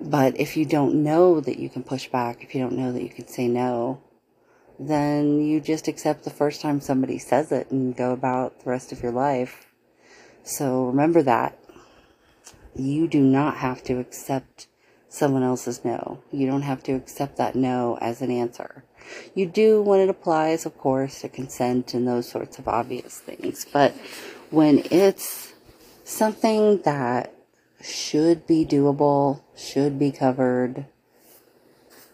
But 0.00 0.38
if 0.38 0.56
you 0.56 0.64
don't 0.64 1.02
know 1.02 1.40
that 1.40 1.58
you 1.58 1.68
can 1.70 1.82
push 1.82 2.08
back, 2.08 2.42
if 2.42 2.54
you 2.54 2.60
don't 2.60 2.76
know 2.76 2.92
that 2.92 3.02
you 3.02 3.08
can 3.08 3.26
say 3.26 3.48
no, 3.48 4.02
then 4.78 5.40
you 5.40 5.60
just 5.60 5.88
accept 5.88 6.24
the 6.24 6.30
first 6.30 6.60
time 6.60 6.80
somebody 6.80 7.18
says 7.18 7.52
it 7.52 7.70
and 7.70 7.96
go 7.96 8.12
about 8.12 8.60
the 8.60 8.70
rest 8.70 8.92
of 8.92 9.02
your 9.02 9.12
life. 9.12 9.66
So 10.42 10.84
remember 10.86 11.22
that. 11.22 11.58
You 12.74 13.06
do 13.06 13.20
not 13.20 13.58
have 13.58 13.82
to 13.84 14.00
accept 14.00 14.66
someone 15.14 15.42
else's 15.42 15.84
no. 15.84 16.22
You 16.32 16.46
don't 16.46 16.62
have 16.62 16.82
to 16.84 16.92
accept 16.92 17.36
that 17.36 17.54
no 17.54 17.96
as 18.00 18.20
an 18.20 18.30
answer. 18.30 18.84
You 19.34 19.46
do 19.46 19.80
when 19.82 20.00
it 20.00 20.08
applies, 20.08 20.66
of 20.66 20.76
course, 20.76 21.20
to 21.20 21.28
consent 21.28 21.94
and 21.94 22.08
those 22.08 22.28
sorts 22.28 22.58
of 22.58 22.66
obvious 22.66 23.20
things. 23.20 23.64
But 23.70 23.92
when 24.50 24.82
it's 24.90 25.52
something 26.04 26.82
that 26.82 27.32
should 27.80 28.46
be 28.46 28.64
doable, 28.64 29.42
should 29.56 29.98
be 29.98 30.10
covered 30.10 30.86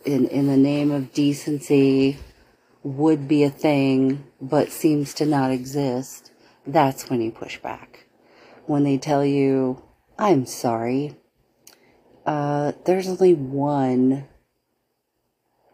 in 0.04 0.26
in 0.26 0.46
the 0.46 0.56
name 0.56 0.90
of 0.90 1.12
decency 1.12 2.18
would 2.82 3.28
be 3.28 3.44
a 3.44 3.50
thing 3.50 4.24
but 4.40 4.70
seems 4.70 5.12
to 5.14 5.26
not 5.26 5.50
exist, 5.50 6.30
that's 6.66 7.10
when 7.10 7.20
you 7.20 7.30
push 7.30 7.58
back. 7.58 8.06
When 8.66 8.84
they 8.84 8.96
tell 8.96 9.24
you, 9.24 9.82
I'm 10.18 10.46
sorry, 10.46 11.16
uh, 12.26 12.72
there's 12.84 13.08
only 13.08 13.34
one 13.34 14.28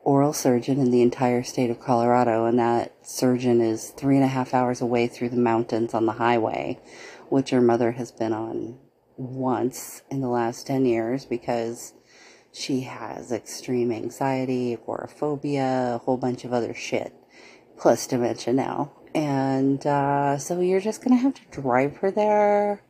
oral 0.02 0.32
surgeon 0.32 0.78
in 0.78 0.92
the 0.92 1.02
entire 1.02 1.42
state 1.42 1.68
of 1.68 1.80
Colorado, 1.80 2.44
and 2.44 2.58
that 2.58 2.94
surgeon 3.04 3.60
is 3.60 3.90
three 3.90 4.14
and 4.14 4.24
a 4.24 4.28
half 4.28 4.54
hours 4.54 4.80
away 4.80 5.08
through 5.08 5.28
the 5.28 5.36
mountains 5.36 5.94
on 5.94 6.06
the 6.06 6.12
highway, 6.12 6.78
which 7.28 7.50
your 7.50 7.60
mother 7.60 7.92
has 7.92 8.12
been 8.12 8.32
on 8.32 8.78
once 9.16 10.02
in 10.10 10.20
the 10.20 10.28
last 10.28 10.66
10 10.66 10.84
years 10.84 11.24
because 11.24 11.94
she 12.52 12.82
has 12.82 13.32
extreme 13.32 13.90
anxiety, 13.90 14.74
agoraphobia, 14.74 15.96
a 15.96 15.98
whole 15.98 16.16
bunch 16.16 16.44
of 16.44 16.52
other 16.52 16.72
shit, 16.72 17.12
plus 17.76 18.06
dementia 18.06 18.52
now. 18.52 18.92
And 19.14 19.84
uh, 19.86 20.38
so 20.38 20.60
you're 20.60 20.80
just 20.80 21.02
going 21.02 21.16
to 21.16 21.22
have 21.22 21.34
to 21.34 21.60
drive 21.60 21.96
her 21.96 22.10
there 22.10 22.80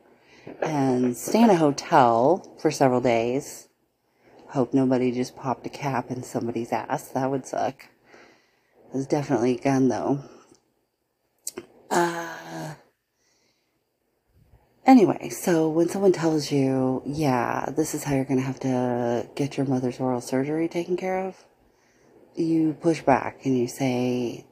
and 0.61 1.15
stay 1.15 1.41
in 1.41 1.49
a 1.49 1.55
hotel 1.55 2.55
for 2.59 2.71
several 2.71 3.01
days. 3.01 3.67
Hope 4.49 4.73
nobody 4.73 5.11
just 5.11 5.35
popped 5.35 5.65
a 5.65 5.69
cap 5.69 6.09
in 6.09 6.23
somebody's 6.23 6.71
ass. 6.71 7.09
That 7.09 7.29
would 7.29 7.45
suck. 7.45 7.85
It's 8.93 9.05
definitely 9.05 9.57
a 9.57 9.61
gun, 9.61 9.89
though. 9.89 10.19
Uh, 11.89 12.37
Anyway, 14.87 15.27
so 15.27 15.67
when 15.67 15.89
someone 15.89 16.13
tells 16.13 16.49
you, 16.49 17.01
yeah, 17.05 17.65
this 17.75 17.93
is 17.93 18.05
how 18.05 18.15
you're 18.15 18.23
going 18.23 18.39
to 18.39 18.45
have 18.45 18.61
to 18.61 19.27
get 19.35 19.57
your 19.57 19.65
mother's 19.65 19.99
oral 19.99 20.21
surgery 20.21 20.69
taken 20.69 20.95
care 20.95 21.25
of, 21.25 21.43
you 22.35 22.71
push 22.79 23.01
back 23.01 23.45
and 23.45 23.57
you 23.57 23.67
say, 23.67 24.45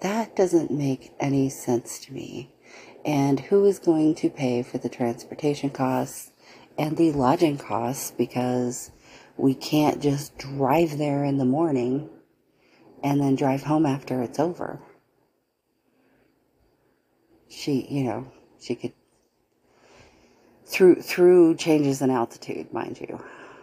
that 0.00 0.34
doesn't 0.34 0.70
make 0.70 1.12
any 1.20 1.50
sense 1.50 1.98
to 1.98 2.14
me. 2.14 2.54
And 3.04 3.40
who 3.40 3.64
is 3.64 3.78
going 3.78 4.14
to 4.16 4.30
pay 4.30 4.62
for 4.62 4.78
the 4.78 4.88
transportation 4.88 5.70
costs 5.70 6.30
and 6.78 6.96
the 6.96 7.12
lodging 7.12 7.58
costs 7.58 8.12
because 8.12 8.90
we 9.36 9.54
can't 9.54 10.00
just 10.00 10.38
drive 10.38 10.98
there 10.98 11.24
in 11.24 11.38
the 11.38 11.44
morning 11.44 12.08
and 13.02 13.20
then 13.20 13.34
drive 13.34 13.64
home 13.64 13.86
after 13.86 14.22
it's 14.22 14.38
over? 14.38 14.80
She, 17.48 17.86
you 17.90 18.04
know, 18.04 18.32
she 18.60 18.74
could 18.76 18.92
through 20.64 21.02
through 21.02 21.56
changes 21.56 22.00
in 22.00 22.10
altitude, 22.10 22.72
mind 22.72 22.98
you. 23.00 23.22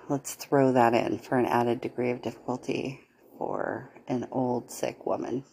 Let's 0.10 0.36
throw 0.36 0.74
that 0.74 0.94
in 0.94 1.18
for 1.18 1.38
an 1.38 1.46
added 1.46 1.82
degree 1.82 2.12
of 2.12 2.22
difficulty 2.22 3.00
for 3.38 3.90
an 4.08 4.28
old 4.32 4.70
sick 4.70 5.06
woman. 5.06 5.44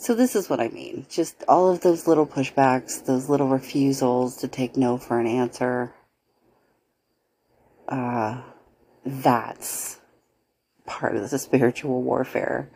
So 0.00 0.14
this 0.14 0.36
is 0.36 0.48
what 0.48 0.60
I 0.60 0.68
mean. 0.68 1.06
Just 1.10 1.42
all 1.48 1.72
of 1.72 1.80
those 1.80 2.06
little 2.06 2.24
pushbacks, 2.24 3.04
those 3.04 3.28
little 3.28 3.48
refusals 3.48 4.36
to 4.36 4.48
take 4.48 4.76
no 4.76 4.96
for 4.96 5.18
an 5.18 5.26
answer. 5.26 5.92
Uh, 7.88 8.40
that's 9.04 9.98
part 10.86 11.16
of 11.16 11.28
the 11.28 11.38
spiritual 11.40 12.00
warfare. 12.00 12.70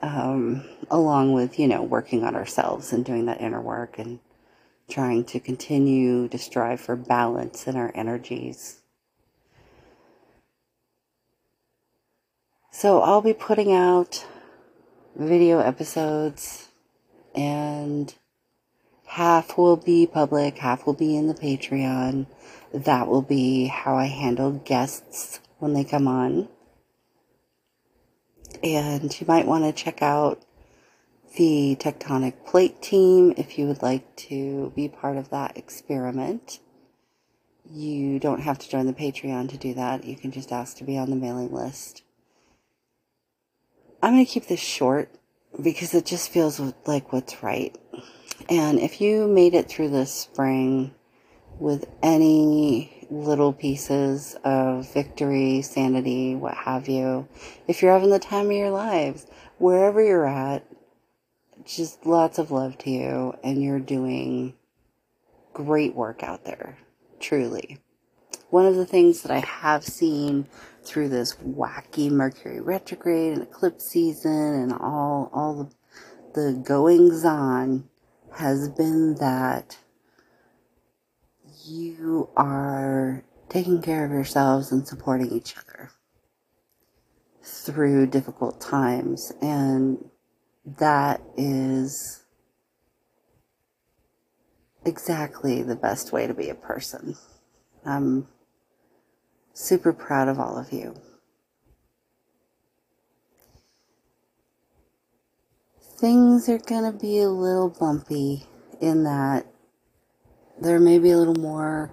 Um, 0.00 0.64
along 0.88 1.32
with, 1.32 1.58
you 1.58 1.66
know, 1.66 1.82
working 1.82 2.22
on 2.22 2.36
ourselves 2.36 2.92
and 2.92 3.04
doing 3.04 3.26
that 3.26 3.40
inner 3.40 3.60
work 3.60 3.98
and 3.98 4.20
trying 4.88 5.24
to 5.24 5.40
continue 5.40 6.28
to 6.28 6.38
strive 6.38 6.80
for 6.80 6.94
balance 6.94 7.66
in 7.66 7.74
our 7.74 7.90
energies. 7.96 8.78
So 12.70 13.02
I'll 13.02 13.22
be 13.22 13.34
putting 13.34 13.72
out 13.72 14.24
video 15.26 15.60
episodes 15.60 16.68
and 17.34 18.14
half 19.06 19.58
will 19.58 19.76
be 19.76 20.06
public, 20.06 20.58
half 20.58 20.86
will 20.86 20.94
be 20.94 21.16
in 21.16 21.26
the 21.26 21.34
Patreon. 21.34 22.26
That 22.72 23.08
will 23.08 23.22
be 23.22 23.66
how 23.66 23.96
I 23.96 24.06
handle 24.06 24.52
guests 24.52 25.40
when 25.58 25.74
they 25.74 25.84
come 25.84 26.08
on. 26.08 26.48
And 28.62 29.20
you 29.20 29.26
might 29.26 29.46
want 29.46 29.64
to 29.64 29.72
check 29.72 30.02
out 30.02 30.42
the 31.36 31.76
tectonic 31.78 32.44
plate 32.44 32.82
team 32.82 33.34
if 33.36 33.58
you 33.58 33.66
would 33.66 33.82
like 33.82 34.16
to 34.16 34.72
be 34.74 34.88
part 34.88 35.16
of 35.16 35.30
that 35.30 35.56
experiment. 35.56 36.60
You 37.70 38.18
don't 38.18 38.40
have 38.40 38.58
to 38.58 38.68
join 38.68 38.86
the 38.86 38.92
Patreon 38.92 39.48
to 39.50 39.56
do 39.56 39.74
that. 39.74 40.04
You 40.04 40.16
can 40.16 40.32
just 40.32 40.50
ask 40.50 40.76
to 40.78 40.84
be 40.84 40.98
on 40.98 41.10
the 41.10 41.16
mailing 41.16 41.52
list. 41.52 42.02
I'm 44.02 44.14
going 44.14 44.24
to 44.24 44.30
keep 44.30 44.46
this 44.46 44.60
short 44.60 45.10
because 45.62 45.94
it 45.94 46.06
just 46.06 46.30
feels 46.30 46.58
like 46.86 47.12
what's 47.12 47.42
right. 47.42 47.76
And 48.48 48.80
if 48.80 49.00
you 49.00 49.28
made 49.28 49.54
it 49.54 49.68
through 49.68 49.90
this 49.90 50.12
spring 50.12 50.94
with 51.58 51.84
any 52.02 53.06
little 53.10 53.52
pieces 53.52 54.36
of 54.42 54.90
victory, 54.94 55.60
sanity, 55.60 56.34
what 56.34 56.54
have 56.54 56.88
you, 56.88 57.28
if 57.68 57.82
you're 57.82 57.92
having 57.92 58.10
the 58.10 58.18
time 58.18 58.46
of 58.46 58.52
your 58.52 58.70
lives, 58.70 59.26
wherever 59.58 60.02
you're 60.02 60.26
at, 60.26 60.64
just 61.66 62.06
lots 62.06 62.38
of 62.38 62.50
love 62.50 62.78
to 62.78 62.90
you, 62.90 63.34
and 63.44 63.62
you're 63.62 63.78
doing 63.78 64.54
great 65.52 65.94
work 65.94 66.22
out 66.22 66.44
there, 66.44 66.78
truly. 67.18 67.78
One 68.48 68.64
of 68.64 68.76
the 68.76 68.86
things 68.86 69.22
that 69.22 69.30
I 69.30 69.40
have 69.40 69.84
seen 69.84 70.46
through 70.84 71.08
this 71.08 71.34
wacky 71.36 72.10
Mercury 72.10 72.60
retrograde 72.60 73.32
and 73.32 73.42
eclipse 73.42 73.86
season 73.86 74.54
and 74.54 74.72
all 74.72 75.30
all 75.32 75.70
the, 76.34 76.40
the 76.40 76.52
goings 76.52 77.24
on 77.24 77.88
has 78.36 78.68
been 78.68 79.16
that 79.16 79.78
you 81.64 82.28
are 82.36 83.24
taking 83.48 83.82
care 83.82 84.04
of 84.04 84.10
yourselves 84.10 84.72
and 84.72 84.86
supporting 84.86 85.30
each 85.30 85.56
other 85.56 85.90
through 87.42 88.06
difficult 88.06 88.60
times 88.60 89.32
and 89.40 90.10
that 90.64 91.20
is 91.36 92.24
exactly 94.84 95.62
the 95.62 95.76
best 95.76 96.12
way 96.12 96.26
to 96.26 96.34
be 96.34 96.48
a 96.48 96.54
person. 96.54 97.16
I'm 97.84 98.28
super 99.52 99.92
proud 99.92 100.28
of 100.28 100.38
all 100.38 100.58
of 100.58 100.72
you. 100.72 100.94
Things 105.98 106.48
are 106.48 106.58
going 106.58 106.90
to 106.90 106.98
be 106.98 107.20
a 107.20 107.28
little 107.28 107.68
bumpy 107.68 108.44
in 108.80 109.04
that 109.04 109.46
there 110.58 110.80
may 110.80 110.98
be 110.98 111.10
a 111.10 111.18
little 111.18 111.34
more 111.34 111.90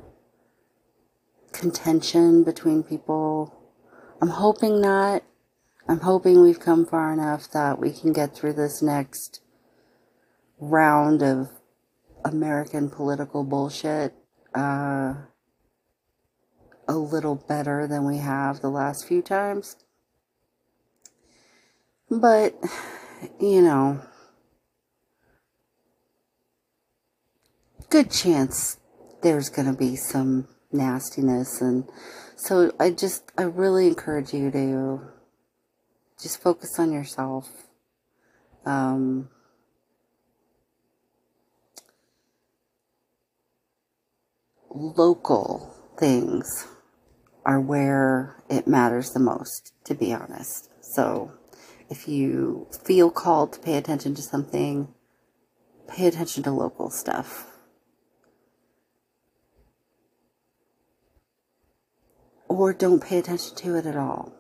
contention 1.51 2.43
between 2.43 2.83
people. 2.83 3.53
I'm 4.21 4.29
hoping 4.29 4.79
not. 4.79 5.23
I'm 5.89 6.01
hoping 6.01 6.41
we've 6.41 6.59
come 6.59 6.85
far 6.85 7.13
enough 7.13 7.51
that 7.51 7.79
we 7.79 7.91
can 7.91 8.13
get 8.13 8.35
through 8.35 8.53
this 8.53 8.81
next 8.81 9.41
round 10.59 11.21
of 11.21 11.49
American 12.25 12.89
political 12.89 13.43
bullshit 13.43 14.13
uh, 14.53 15.13
a 16.87 16.97
little 16.97 17.35
better 17.35 17.87
than 17.87 18.05
we 18.05 18.17
have 18.17 18.61
the 18.61 18.69
last 18.69 19.07
few 19.07 19.21
times. 19.21 19.75
But, 22.09 22.55
you 23.39 23.61
know, 23.61 24.01
good 27.89 28.09
chance 28.11 28.77
there's 29.21 29.49
going 29.49 29.69
to 29.69 29.77
be 29.77 29.95
some 29.95 30.47
nastiness. 30.71 31.61
And 31.61 31.89
so 32.37 32.71
I 32.79 32.91
just, 32.91 33.23
I 33.37 33.43
really 33.43 33.87
encourage 33.87 34.33
you 34.33 34.51
to 34.51 35.01
just 36.21 36.41
focus 36.41 36.79
on 36.79 36.93
yourself. 36.93 37.49
Um, 38.65 39.29
local 44.69 45.73
things 45.97 46.67
are 47.47 47.59
where 47.59 48.43
it 48.49 48.67
matters 48.67 49.11
the 49.11 49.19
most, 49.19 49.73
to 49.85 49.95
be 49.95 50.13
honest. 50.13 50.69
So 50.83 51.31
if 51.89 52.07
you 52.07 52.67
feel 52.85 53.09
called 53.09 53.53
to 53.53 53.59
pay 53.59 53.75
attention 53.75 54.13
to 54.15 54.21
something, 54.21 54.89
pay 55.87 56.05
attention 56.05 56.43
to 56.43 56.51
local 56.51 56.91
stuff. 56.91 57.57
Or 62.47 62.73
don't 62.73 63.01
pay 63.01 63.17
attention 63.17 63.55
to 63.55 63.75
it 63.75 63.87
at 63.87 63.95
all 63.95 64.37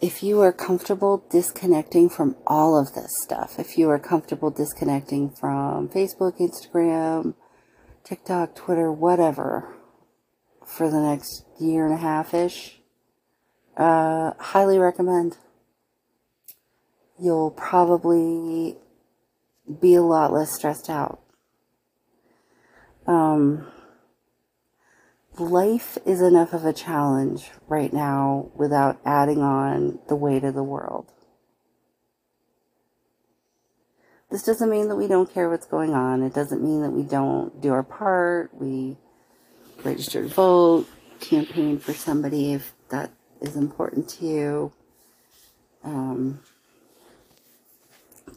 if 0.00 0.22
you 0.22 0.40
are 0.40 0.52
comfortable 0.52 1.24
disconnecting 1.30 2.08
from 2.08 2.34
all 2.46 2.78
of 2.78 2.94
this 2.94 3.10
stuff, 3.20 3.58
if 3.58 3.76
you 3.76 3.90
are 3.90 3.98
comfortable 3.98 4.50
disconnecting 4.50 5.28
from 5.28 5.88
Facebook, 5.90 6.38
Instagram, 6.40 7.34
TikTok, 8.02 8.54
Twitter, 8.54 8.90
whatever, 8.90 9.76
for 10.70 10.88
the 10.88 11.00
next 11.00 11.44
year 11.58 11.84
and 11.84 11.94
a 11.94 11.98
half 11.98 12.32
ish, 12.32 12.80
uh, 13.76 14.32
highly 14.38 14.78
recommend. 14.78 15.36
You'll 17.18 17.50
probably 17.50 18.76
be 19.80 19.94
a 19.94 20.02
lot 20.02 20.32
less 20.32 20.54
stressed 20.54 20.88
out. 20.88 21.20
Um, 23.06 23.66
life 25.38 25.98
is 26.06 26.22
enough 26.22 26.52
of 26.52 26.64
a 26.64 26.72
challenge 26.72 27.50
right 27.66 27.92
now 27.92 28.50
without 28.54 29.00
adding 29.04 29.42
on 29.42 29.98
the 30.08 30.16
weight 30.16 30.44
of 30.44 30.54
the 30.54 30.62
world. 30.62 31.12
This 34.30 34.44
doesn't 34.44 34.70
mean 34.70 34.88
that 34.88 34.96
we 34.96 35.08
don't 35.08 35.32
care 35.32 35.50
what's 35.50 35.66
going 35.66 35.92
on. 35.92 36.22
It 36.22 36.32
doesn't 36.32 36.62
mean 36.62 36.82
that 36.82 36.90
we 36.90 37.02
don't 37.02 37.60
do 37.60 37.72
our 37.72 37.82
part. 37.82 38.54
We 38.54 38.96
register 39.84 40.22
to 40.22 40.28
vote, 40.28 40.86
campaign 41.20 41.78
for 41.78 41.92
somebody 41.92 42.52
if 42.52 42.72
that 42.90 43.10
is 43.40 43.56
important 43.56 44.08
to 44.08 44.26
you. 44.26 44.72
Um, 45.82 46.40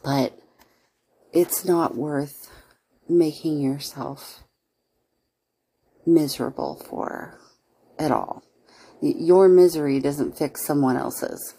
but 0.03 0.37
it's 1.31 1.65
not 1.65 1.95
worth 1.95 2.51
making 3.09 3.59
yourself 3.59 4.43
miserable 6.05 6.81
for 6.89 7.39
at 7.97 8.11
all. 8.11 8.43
Your 9.01 9.49
misery 9.49 9.99
doesn't 9.99 10.37
fix 10.37 10.65
someone 10.65 10.95
else's. 10.95 11.55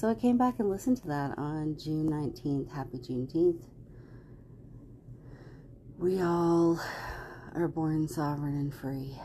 So 0.00 0.08
I 0.08 0.14
came 0.14 0.38
back 0.38 0.54
and 0.58 0.70
listened 0.70 0.96
to 1.02 1.08
that 1.08 1.36
on 1.36 1.76
June 1.76 2.08
19th. 2.08 2.72
Happy 2.72 2.96
Juneteenth. 2.96 3.60
We 5.98 6.22
all 6.22 6.80
are 7.54 7.68
born 7.68 8.08
sovereign 8.08 8.56
and 8.56 8.72
free. 8.72 9.20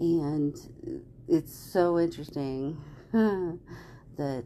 And 0.00 0.56
it's 1.28 1.54
so 1.54 1.98
interesting 1.98 2.82
that 3.12 4.44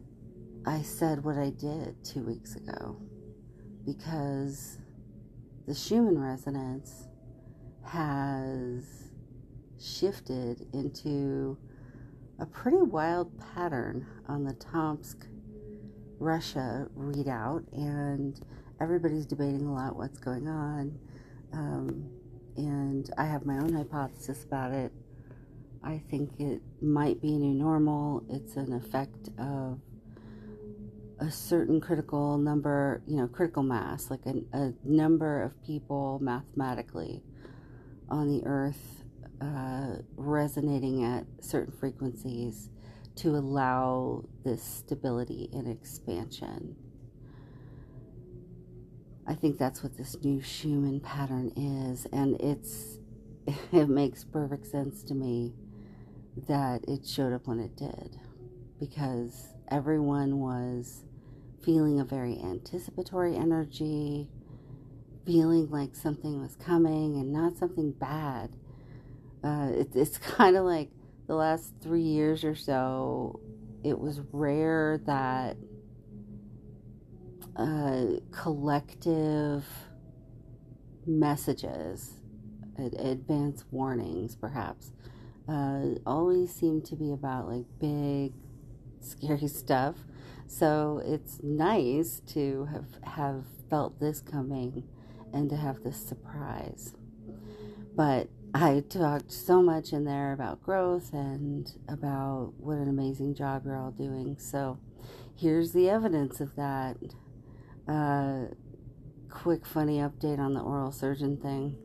I 0.65 0.81
said 0.81 1.23
what 1.23 1.37
I 1.37 1.51
did 1.51 1.95
two 2.03 2.23
weeks 2.23 2.57
ago 2.57 2.97
because 3.85 4.77
the 5.67 5.73
Schumann 5.73 6.19
resonance 6.19 7.07
has 7.85 8.83
shifted 9.79 10.67
into 10.73 11.57
a 12.39 12.45
pretty 12.45 12.77
wild 12.77 13.31
pattern 13.55 14.05
on 14.27 14.43
the 14.43 14.53
Tomsk 14.53 15.25
Russia 16.19 16.87
readout, 16.97 17.63
and 17.73 18.39
everybody's 18.79 19.25
debating 19.25 19.65
a 19.65 19.73
lot 19.73 19.95
what's 19.95 20.19
going 20.19 20.47
on. 20.47 20.97
Um, 21.53 22.09
and 22.55 23.09
I 23.17 23.25
have 23.25 23.45
my 23.45 23.57
own 23.57 23.73
hypothesis 23.73 24.43
about 24.43 24.71
it. 24.71 24.91
I 25.83 26.01
think 26.09 26.39
it 26.39 26.61
might 26.81 27.21
be 27.21 27.35
a 27.35 27.37
new 27.37 27.53
normal. 27.53 28.23
It's 28.29 28.55
an 28.55 28.73
effect 28.73 29.29
of 29.37 29.79
a 31.19 31.31
certain 31.31 31.81
critical 31.81 32.37
number, 32.37 33.01
you 33.07 33.17
know, 33.17 33.27
critical 33.27 33.63
mass, 33.63 34.11
like 34.11 34.25
a, 34.25 34.57
a 34.57 34.73
number 34.83 35.41
of 35.41 35.61
people 35.63 36.19
mathematically 36.21 37.23
on 38.09 38.27
the 38.27 38.45
earth 38.45 39.03
uh, 39.41 39.97
resonating 40.15 41.03
at 41.03 41.25
certain 41.41 41.73
frequencies 41.73 42.69
to 43.15 43.29
allow 43.35 44.23
this 44.43 44.63
stability 44.63 45.49
and 45.53 45.67
expansion. 45.67 46.75
I 49.27 49.33
think 49.33 49.57
that's 49.57 49.83
what 49.83 49.97
this 49.97 50.15
new 50.23 50.41
Schumann 50.41 51.01
pattern 51.01 51.51
is, 51.55 52.07
and 52.13 52.39
it's 52.39 52.99
it 53.71 53.89
makes 53.89 54.23
perfect 54.23 54.67
sense 54.67 55.03
to 55.03 55.13
me 55.13 55.53
that 56.47 56.83
it 56.87 57.05
showed 57.05 57.33
up 57.33 57.47
when 57.47 57.59
it 57.59 57.75
did 57.75 58.19
because 58.79 59.53
everyone 59.69 60.39
was 60.39 61.03
feeling 61.63 61.99
a 61.99 62.05
very 62.05 62.39
anticipatory 62.39 63.35
energy, 63.35 64.29
feeling 65.25 65.69
like 65.69 65.95
something 65.95 66.39
was 66.39 66.55
coming 66.55 67.15
and 67.15 67.33
not 67.33 67.57
something 67.57 67.91
bad. 67.91 68.55
Uh, 69.47 69.69
it, 69.69 69.95
it's 69.95 70.17
kind 70.35 70.57
of 70.57 70.65
like 70.65 70.89
the 71.27 71.35
last 71.35 71.73
three 71.81 72.01
years 72.01 72.43
or 72.43 72.55
so, 72.55 73.39
it 73.83 73.97
was 73.97 74.19
rare 74.31 74.99
that 75.05 75.55
uh, 77.55 78.05
collective 78.31 79.65
messages, 81.05 82.19
advance 82.77 83.63
warnings, 83.71 84.35
perhaps, 84.35 84.91
uh, 85.47 85.95
always 86.05 86.53
seem 86.53 86.81
to 86.81 86.95
be 86.95 87.11
about 87.13 87.47
like 87.47 87.65
big, 87.79 88.33
scary 88.99 89.47
stuff. 89.47 89.95
So 90.47 91.01
it's 91.05 91.39
nice 91.41 92.21
to 92.27 92.65
have 92.65 92.85
have 93.03 93.45
felt 93.69 93.99
this 93.99 94.21
coming 94.21 94.83
and 95.33 95.49
to 95.49 95.55
have 95.55 95.83
this 95.83 95.97
surprise. 95.97 96.93
But 97.95 98.29
I 98.53 98.83
talked 98.89 99.31
so 99.31 99.61
much 99.61 99.91
in 99.91 100.05
there 100.05 100.31
about 100.31 100.63
growth 100.63 101.13
and 101.13 101.71
about 101.87 102.53
what 102.57 102.77
an 102.77 102.89
amazing 102.89 103.35
job 103.35 103.63
you're 103.65 103.77
all 103.77 103.91
doing. 103.91 104.37
So 104.39 104.79
here's 105.35 105.73
the 105.73 105.89
evidence 105.89 106.39
of 106.39 106.55
that. 106.55 106.97
Uh, 107.87 108.45
quick, 109.29 109.65
funny 109.65 109.97
update 109.97 110.39
on 110.39 110.53
the 110.53 110.61
oral 110.61 110.91
surgeon 110.91 111.37
thing. 111.37 111.77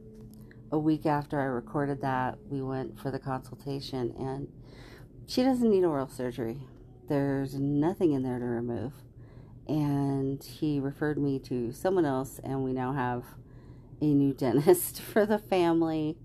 A 0.71 0.79
week 0.79 1.05
after 1.05 1.41
I 1.41 1.45
recorded 1.45 2.01
that, 2.01 2.39
we 2.49 2.63
went 2.63 2.99
for 2.99 3.11
the 3.11 3.19
consultation, 3.19 4.15
and 4.19 4.49
she 5.27 5.43
doesn't 5.43 5.69
need 5.69 5.85
oral 5.85 6.09
surgery. 6.09 6.59
There's 7.09 7.55
nothing 7.55 8.13
in 8.13 8.23
there 8.23 8.39
to 8.39 8.45
remove. 8.45 8.93
And 9.69 10.43
he 10.43 10.81
referred 10.81 11.19
me 11.19 11.39
to 11.41 11.73
someone 11.73 12.07
else, 12.07 12.41
and 12.43 12.65
we 12.65 12.73
now 12.73 12.93
have 12.93 13.25
a 14.01 14.07
new 14.07 14.33
dentist 14.33 15.01
for 15.01 15.27
the 15.27 15.39
family. 15.39 16.17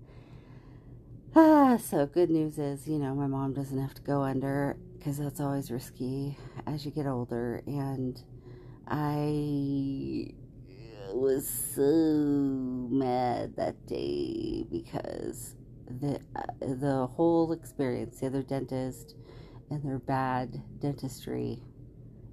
Ah, 1.40 1.76
so 1.80 2.04
good 2.04 2.30
news 2.30 2.58
is, 2.58 2.88
you 2.88 2.98
know, 2.98 3.14
my 3.14 3.28
mom 3.28 3.52
doesn't 3.52 3.80
have 3.80 3.94
to 3.94 4.02
go 4.02 4.22
under 4.22 4.76
because 4.98 5.18
that's 5.18 5.38
always 5.38 5.70
risky 5.70 6.36
as 6.66 6.84
you 6.84 6.90
get 6.90 7.06
older. 7.06 7.62
And 7.64 8.20
I 8.88 10.32
was 11.14 11.48
so 11.48 12.88
mad 12.90 13.54
that 13.54 13.86
day 13.86 14.66
because 14.68 15.54
the 16.00 16.18
uh, 16.34 16.42
the 16.58 17.06
whole 17.06 17.52
experience, 17.52 18.18
the 18.18 18.26
other 18.26 18.42
dentist 18.42 19.14
and 19.70 19.80
their 19.84 20.00
bad 20.00 20.60
dentistry, 20.80 21.62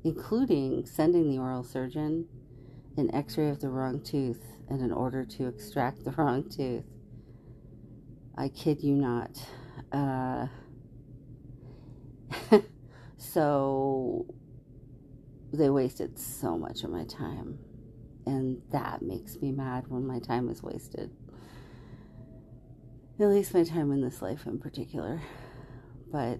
including 0.03 0.83
sending 0.87 1.29
the 1.29 1.37
oral 1.37 1.63
surgeon 1.63 2.27
an 2.97 3.13
X-ray 3.13 3.49
of 3.49 3.61
the 3.61 3.69
wrong 3.69 4.01
tooth 4.01 4.41
and 4.67 4.81
an 4.81 4.91
order 4.91 5.23
to 5.25 5.47
extract 5.47 6.03
the 6.03 6.11
wrong 6.17 6.49
tooth. 6.49 6.85
I 8.37 8.49
kid 8.49 8.83
you 8.83 8.95
not. 8.95 9.31
Uh, 9.91 10.47
so 13.17 14.25
they 15.53 15.69
wasted 15.69 16.19
so 16.19 16.57
much 16.57 16.83
of 16.83 16.89
my 16.89 17.05
time. 17.05 17.59
And 18.25 18.61
that 18.71 19.01
makes 19.01 19.37
me 19.37 19.51
mad 19.51 19.85
when 19.87 20.05
my 20.05 20.19
time 20.19 20.49
is 20.49 20.63
wasted. 20.63 21.11
At 23.19 23.27
least 23.27 23.53
my 23.53 23.63
time 23.63 23.91
in 23.91 24.01
this 24.01 24.21
life 24.21 24.45
in 24.45 24.59
particular. 24.59 25.21
But 26.11 26.39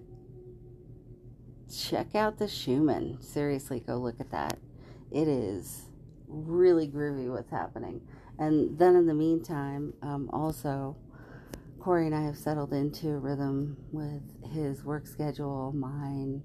check 1.74 2.14
out 2.14 2.38
the 2.38 2.48
Schumann. 2.48 3.18
Seriously, 3.22 3.80
go 3.80 3.96
look 3.96 4.20
at 4.20 4.30
that. 4.32 4.58
It 5.10 5.28
is 5.28 5.86
really 6.28 6.88
groovy 6.88 7.30
what's 7.30 7.50
happening. 7.50 8.02
And 8.38 8.78
then 8.78 8.96
in 8.96 9.06
the 9.06 9.14
meantime, 9.14 9.94
um, 10.02 10.28
also, 10.32 10.96
Corey 11.86 12.06
and 12.06 12.16
I 12.16 12.22
have 12.22 12.36
settled 12.36 12.72
into 12.72 13.10
a 13.10 13.16
rhythm 13.16 13.76
with 13.92 14.20
his 14.52 14.82
work 14.82 15.06
schedule, 15.06 15.72
mine, 15.72 16.42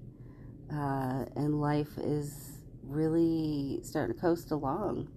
uh, 0.72 1.24
and 1.34 1.60
life 1.60 1.98
is 1.98 2.60
really 2.84 3.80
starting 3.82 4.14
to 4.14 4.20
coast 4.20 4.52
along 4.52 5.08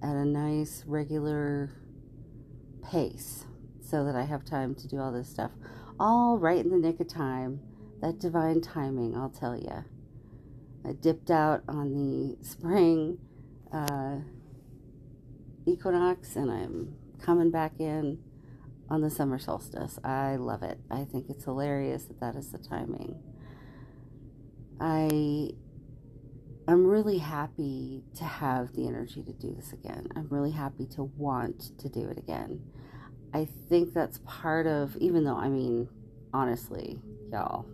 at 0.00 0.14
a 0.14 0.24
nice 0.24 0.84
regular 0.86 1.72
pace 2.88 3.46
so 3.80 4.04
that 4.04 4.14
I 4.14 4.22
have 4.22 4.44
time 4.44 4.76
to 4.76 4.86
do 4.86 5.00
all 5.00 5.10
this 5.10 5.28
stuff. 5.28 5.50
All 5.98 6.38
right 6.38 6.64
in 6.64 6.70
the 6.70 6.78
nick 6.78 7.00
of 7.00 7.08
time. 7.08 7.58
That 8.00 8.20
divine 8.20 8.60
timing, 8.60 9.16
I'll 9.16 9.28
tell 9.28 9.56
you. 9.56 9.84
I 10.88 10.92
dipped 10.92 11.32
out 11.32 11.64
on 11.66 11.94
the 11.94 12.36
spring 12.46 13.18
uh, 13.72 14.18
equinox 15.66 16.36
and 16.36 16.48
I'm 16.48 16.94
coming 17.20 17.50
back 17.50 17.80
in 17.80 18.18
on 18.90 19.00
the 19.00 19.10
summer 19.10 19.38
solstice. 19.38 19.98
I 20.04 20.36
love 20.36 20.62
it. 20.62 20.78
I 20.90 21.04
think 21.04 21.26
it's 21.28 21.44
hilarious 21.44 22.04
that 22.04 22.20
that 22.20 22.36
is 22.36 22.50
the 22.52 22.58
timing. 22.58 23.18
I 24.80 25.50
I'm 26.66 26.86
really 26.86 27.18
happy 27.18 28.04
to 28.16 28.24
have 28.24 28.72
the 28.72 28.86
energy 28.86 29.22
to 29.22 29.32
do 29.32 29.54
this 29.54 29.72
again. 29.72 30.08
I'm 30.16 30.28
really 30.30 30.50
happy 30.50 30.86
to 30.94 31.04
want 31.16 31.78
to 31.78 31.88
do 31.90 32.08
it 32.08 32.16
again. 32.16 32.62
I 33.34 33.48
think 33.68 33.92
that's 33.92 34.20
part 34.24 34.66
of, 34.66 34.96
even 34.96 35.24
though, 35.24 35.36
I 35.36 35.48
mean, 35.48 35.88
honestly, 36.32 37.00
y'all, 37.30 37.66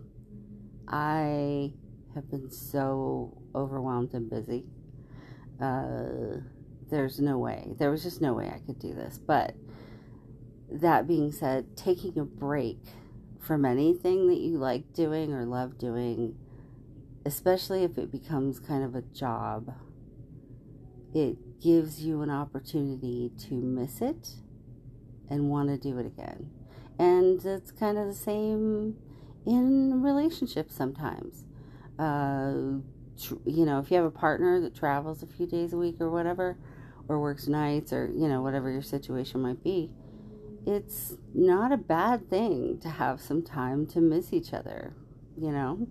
I 0.89 1.71
have 2.15 2.29
been 2.29 2.51
so 2.51 3.41
overwhelmed 3.55 4.13
and 4.13 4.29
busy. 4.29 4.65
Uh, 5.61 6.41
there's 6.89 7.21
no 7.21 7.37
way. 7.37 7.67
There 7.79 7.91
was 7.91 8.03
just 8.03 8.19
no 8.21 8.33
way 8.33 8.51
I 8.53 8.59
could 8.65 8.79
do 8.79 8.93
this. 8.93 9.17
But 9.17 9.55
that 10.71 11.07
being 11.07 11.31
said, 11.31 11.75
taking 11.75 12.17
a 12.17 12.23
break 12.23 12.79
from 13.39 13.65
anything 13.65 14.27
that 14.27 14.39
you 14.39 14.57
like 14.57 14.93
doing 14.93 15.33
or 15.33 15.45
love 15.45 15.77
doing 15.77 16.35
especially 17.25 17.83
if 17.83 17.97
it 17.97 18.11
becomes 18.11 18.59
kind 18.59 18.83
of 18.83 18.95
a 18.95 19.01
job, 19.01 19.73
it 21.13 21.59
gives 21.61 22.01
you 22.01 22.21
an 22.21 22.29
opportunity 22.29 23.31
to 23.37 23.53
miss 23.53 24.01
it 24.01 24.29
and 25.29 25.49
want 25.49 25.69
to 25.69 25.77
do 25.77 25.97
it 25.99 26.05
again. 26.05 26.49
And 26.97 27.43
it's 27.45 27.71
kind 27.71 27.97
of 27.97 28.07
the 28.07 28.13
same 28.13 28.97
in 29.45 30.01
relationships 30.01 30.75
sometimes. 30.75 31.45
Uh, 31.99 32.81
tr- 33.21 33.35
you 33.45 33.65
know, 33.65 33.79
if 33.79 33.91
you 33.91 33.97
have 33.97 34.05
a 34.05 34.11
partner 34.11 34.59
that 34.61 34.75
travels 34.75 35.21
a 35.21 35.27
few 35.27 35.45
days 35.45 35.73
a 35.73 35.77
week 35.77 35.97
or 35.99 36.09
whatever, 36.09 36.57
or 37.07 37.19
works 37.19 37.47
nights 37.47 37.91
or, 37.91 38.09
you 38.13 38.27
know, 38.27 38.41
whatever 38.41 38.71
your 38.71 38.81
situation 38.81 39.41
might 39.41 39.63
be, 39.63 39.91
it's 40.65 41.13
not 41.33 41.71
a 41.71 41.77
bad 41.77 42.29
thing 42.29 42.79
to 42.81 42.89
have 42.89 43.21
some 43.21 43.41
time 43.41 43.87
to 43.87 44.01
miss 44.01 44.31
each 44.31 44.53
other, 44.53 44.93
you 45.37 45.51
know? 45.51 45.87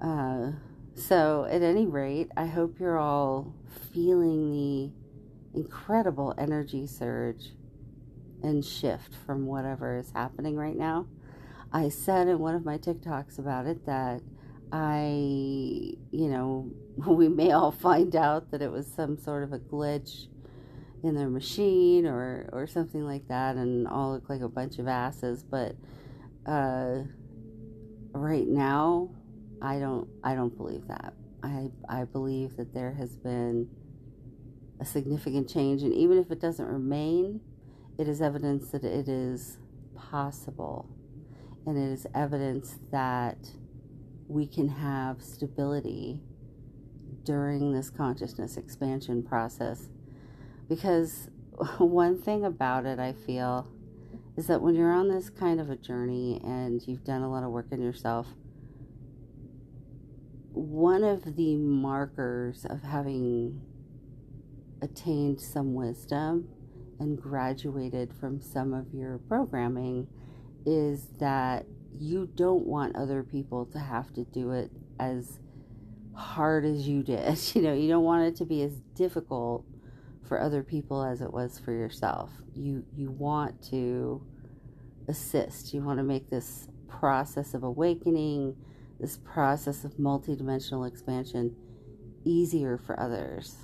Uh, 0.00 0.52
so, 0.94 1.46
at 1.50 1.62
any 1.62 1.86
rate, 1.86 2.30
I 2.36 2.46
hope 2.46 2.78
you're 2.78 2.98
all 2.98 3.54
feeling 3.92 4.50
the 4.52 5.58
incredible 5.58 6.34
energy 6.38 6.86
surge 6.86 7.52
and 8.42 8.64
shift 8.64 9.14
from 9.26 9.46
whatever 9.46 9.98
is 9.98 10.12
happening 10.12 10.56
right 10.56 10.76
now. 10.76 11.06
I 11.72 11.88
said 11.88 12.28
in 12.28 12.38
one 12.38 12.54
of 12.54 12.64
my 12.64 12.78
TikToks 12.78 13.38
about 13.38 13.66
it 13.66 13.86
that 13.86 14.20
I, 14.70 15.08
you 16.10 16.28
know, 16.28 16.70
we 17.06 17.28
may 17.28 17.50
all 17.52 17.72
find 17.72 18.14
out 18.14 18.50
that 18.50 18.62
it 18.62 18.70
was 18.70 18.86
some 18.86 19.16
sort 19.16 19.42
of 19.42 19.52
a 19.52 19.58
glitch 19.58 20.28
in 21.04 21.14
their 21.14 21.28
machine 21.28 22.06
or 22.06 22.48
or 22.52 22.66
something 22.66 23.04
like 23.04 23.28
that 23.28 23.56
and 23.56 23.86
all 23.86 24.12
look 24.12 24.28
like 24.28 24.40
a 24.40 24.48
bunch 24.48 24.78
of 24.78 24.88
asses 24.88 25.42
but 25.42 25.76
uh, 26.46 27.02
right 28.12 28.46
now 28.46 29.10
I 29.64 29.78
don't 29.78 30.08
I 30.22 30.34
don't 30.34 30.56
believe 30.56 30.86
that. 30.88 31.14
I 31.42 31.70
I 31.88 32.04
believe 32.04 32.56
that 32.56 32.74
there 32.74 32.92
has 32.92 33.16
been 33.16 33.68
a 34.80 34.84
significant 34.84 35.48
change 35.48 35.82
and 35.82 35.92
even 35.94 36.18
if 36.18 36.30
it 36.30 36.40
doesn't 36.40 36.66
remain, 36.66 37.40
it 37.98 38.08
is 38.08 38.20
evidence 38.20 38.70
that 38.70 38.84
it 38.84 39.08
is 39.08 39.58
possible. 39.96 40.88
And 41.66 41.78
it 41.78 41.92
is 41.92 42.06
evidence 42.14 42.78
that 42.92 43.38
we 44.28 44.46
can 44.46 44.68
have 44.68 45.22
stability 45.22 46.20
during 47.22 47.72
this 47.72 47.88
consciousness 47.88 48.58
expansion 48.58 49.22
process. 49.22 49.88
Because 50.68 51.28
one 51.78 52.20
thing 52.20 52.44
about 52.44 52.86
it, 52.86 52.98
I 52.98 53.12
feel, 53.12 53.68
is 54.36 54.46
that 54.48 54.60
when 54.60 54.74
you're 54.74 54.92
on 54.92 55.08
this 55.08 55.30
kind 55.30 55.60
of 55.60 55.70
a 55.70 55.76
journey 55.76 56.40
and 56.42 56.86
you've 56.86 57.04
done 57.04 57.22
a 57.22 57.30
lot 57.30 57.44
of 57.44 57.50
work 57.50 57.66
in 57.70 57.80
yourself, 57.80 58.28
one 60.52 61.02
of 61.02 61.36
the 61.36 61.56
markers 61.56 62.64
of 62.64 62.82
having 62.82 63.60
attained 64.82 65.40
some 65.40 65.74
wisdom 65.74 66.48
and 67.00 67.20
graduated 67.20 68.12
from 68.14 68.40
some 68.40 68.72
of 68.72 68.86
your 68.92 69.18
programming 69.18 70.06
is 70.64 71.08
that 71.18 71.66
you 71.98 72.28
don't 72.34 72.66
want 72.66 72.94
other 72.96 73.22
people 73.22 73.66
to 73.66 73.78
have 73.78 74.12
to 74.14 74.24
do 74.24 74.52
it 74.52 74.70
as 74.98 75.38
hard 76.14 76.64
as 76.64 76.88
you 76.88 77.02
did. 77.02 77.38
You 77.54 77.62
know, 77.62 77.74
you 77.74 77.88
don't 77.88 78.04
want 78.04 78.24
it 78.24 78.36
to 78.36 78.44
be 78.44 78.62
as 78.62 78.74
difficult 78.94 79.64
for 80.26 80.40
other 80.40 80.62
people 80.62 81.02
as 81.02 81.20
it 81.20 81.32
was 81.32 81.58
for 81.58 81.72
yourself. 81.72 82.30
You 82.54 82.84
you 82.94 83.10
want 83.10 83.62
to 83.70 84.22
assist. 85.08 85.74
You 85.74 85.82
want 85.82 85.98
to 85.98 86.04
make 86.04 86.30
this 86.30 86.68
process 86.88 87.54
of 87.54 87.62
awakening, 87.62 88.56
this 89.00 89.18
process 89.18 89.84
of 89.84 89.94
multidimensional 89.94 90.86
expansion 90.86 91.56
easier 92.24 92.78
for 92.78 92.98
others. 92.98 93.56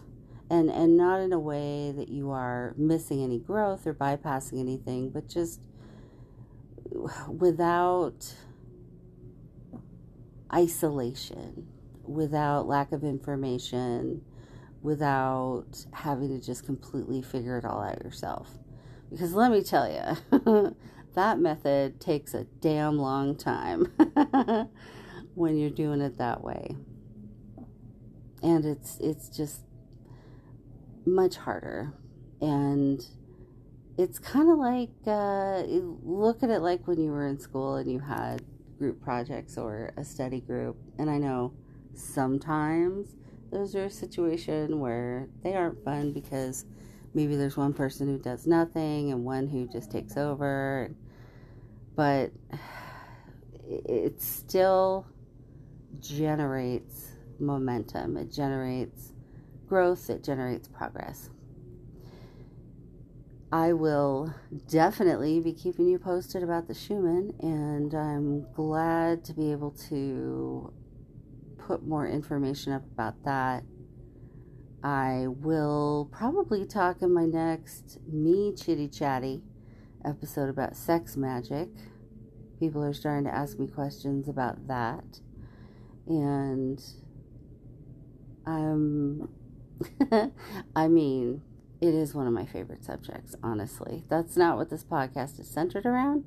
And 0.50 0.70
and 0.70 0.96
not 0.96 1.20
in 1.20 1.32
a 1.32 1.38
way 1.38 1.92
that 1.96 2.08
you 2.08 2.30
are 2.30 2.74
missing 2.76 3.22
any 3.22 3.38
growth 3.38 3.86
or 3.86 3.94
bypassing 3.94 4.58
anything, 4.58 5.10
but 5.10 5.28
just 5.28 5.60
without 7.28 8.34
isolation, 10.52 11.68
without 12.04 12.66
lack 12.66 12.90
of 12.90 13.04
information, 13.04 14.22
without 14.82 15.84
having 15.92 16.28
to 16.28 16.44
just 16.44 16.64
completely 16.64 17.22
figure 17.22 17.58
it 17.58 17.64
all 17.64 17.82
out 17.82 18.02
yourself. 18.02 18.58
Because 19.10 19.34
let 19.34 19.50
me 19.50 19.62
tell 19.62 19.90
you, 19.90 20.76
that 21.14 21.38
method 21.38 22.00
takes 22.00 22.34
a 22.34 22.44
damn 22.60 22.98
long 22.98 23.36
time 23.36 23.86
when 25.34 25.58
you're 25.58 25.70
doing 25.70 26.00
it 26.00 26.18
that 26.18 26.42
way. 26.42 26.76
And 28.42 28.64
it's 28.64 28.98
it's 29.00 29.28
just 29.28 29.62
much 31.04 31.36
harder. 31.36 31.92
And 32.40 33.04
it's 33.98 34.18
kind 34.18 34.48
of 34.48 34.58
like 34.58 34.90
uh, 35.06 35.62
look 36.02 36.42
at 36.42 36.48
it 36.50 36.60
like 36.60 36.86
when 36.86 37.02
you 37.02 37.10
were 37.10 37.26
in 37.26 37.38
school 37.38 37.74
and 37.74 37.90
you 37.90 37.98
had 37.98 38.42
group 38.78 39.02
projects 39.02 39.58
or 39.58 39.92
a 39.96 40.04
study 40.04 40.40
group. 40.40 40.76
And 40.98 41.10
I 41.10 41.18
know 41.18 41.52
sometimes 41.92 43.16
those 43.50 43.74
are 43.74 43.84
a 43.84 43.90
situation 43.90 44.80
where 44.80 45.28
they 45.42 45.54
aren't 45.54 45.84
fun 45.84 46.12
because 46.12 46.64
maybe 47.14 47.36
there's 47.36 47.56
one 47.56 47.72
person 47.72 48.06
who 48.06 48.18
does 48.18 48.46
nothing 48.46 49.10
and 49.12 49.24
one 49.24 49.48
who 49.48 49.66
just 49.66 49.90
takes 49.90 50.16
over. 50.16 50.90
But 51.96 52.32
it 53.68 54.20
still 54.20 55.06
generates 56.00 57.12
momentum, 57.38 58.16
it 58.16 58.32
generates 58.32 59.12
growth, 59.66 60.10
it 60.10 60.22
generates 60.22 60.68
progress. 60.68 61.30
I 63.52 63.72
will 63.72 64.32
definitely 64.68 65.40
be 65.40 65.52
keeping 65.52 65.88
you 65.88 65.98
posted 65.98 66.44
about 66.44 66.68
the 66.68 66.74
Schumann, 66.74 67.34
and 67.40 67.92
I'm 67.94 68.46
glad 68.52 69.24
to 69.24 69.32
be 69.32 69.50
able 69.50 69.72
to 69.88 70.72
put 71.66 71.86
more 71.86 72.06
information 72.06 72.72
up 72.72 72.84
about 72.92 73.22
that. 73.24 73.64
I 74.82 75.26
will 75.28 76.08
probably 76.10 76.64
talk 76.64 77.02
in 77.02 77.12
my 77.12 77.26
next 77.26 77.98
me 78.10 78.54
chitty 78.54 78.88
chatty 78.88 79.42
episode 80.04 80.48
about 80.48 80.76
sex 80.76 81.16
magic. 81.16 81.68
People 82.58 82.82
are 82.82 82.94
starting 82.94 83.24
to 83.24 83.34
ask 83.34 83.58
me 83.58 83.66
questions 83.66 84.28
about 84.28 84.66
that. 84.68 85.20
And 86.06 86.82
I'm, 88.46 89.28
I 90.76 90.88
mean, 90.88 91.42
it 91.80 91.94
is 91.94 92.14
one 92.14 92.26
of 92.26 92.32
my 92.32 92.46
favorite 92.46 92.84
subjects, 92.84 93.34
honestly. 93.42 94.04
That's 94.08 94.36
not 94.36 94.56
what 94.56 94.70
this 94.70 94.84
podcast 94.84 95.38
is 95.40 95.48
centered 95.48 95.86
around, 95.86 96.24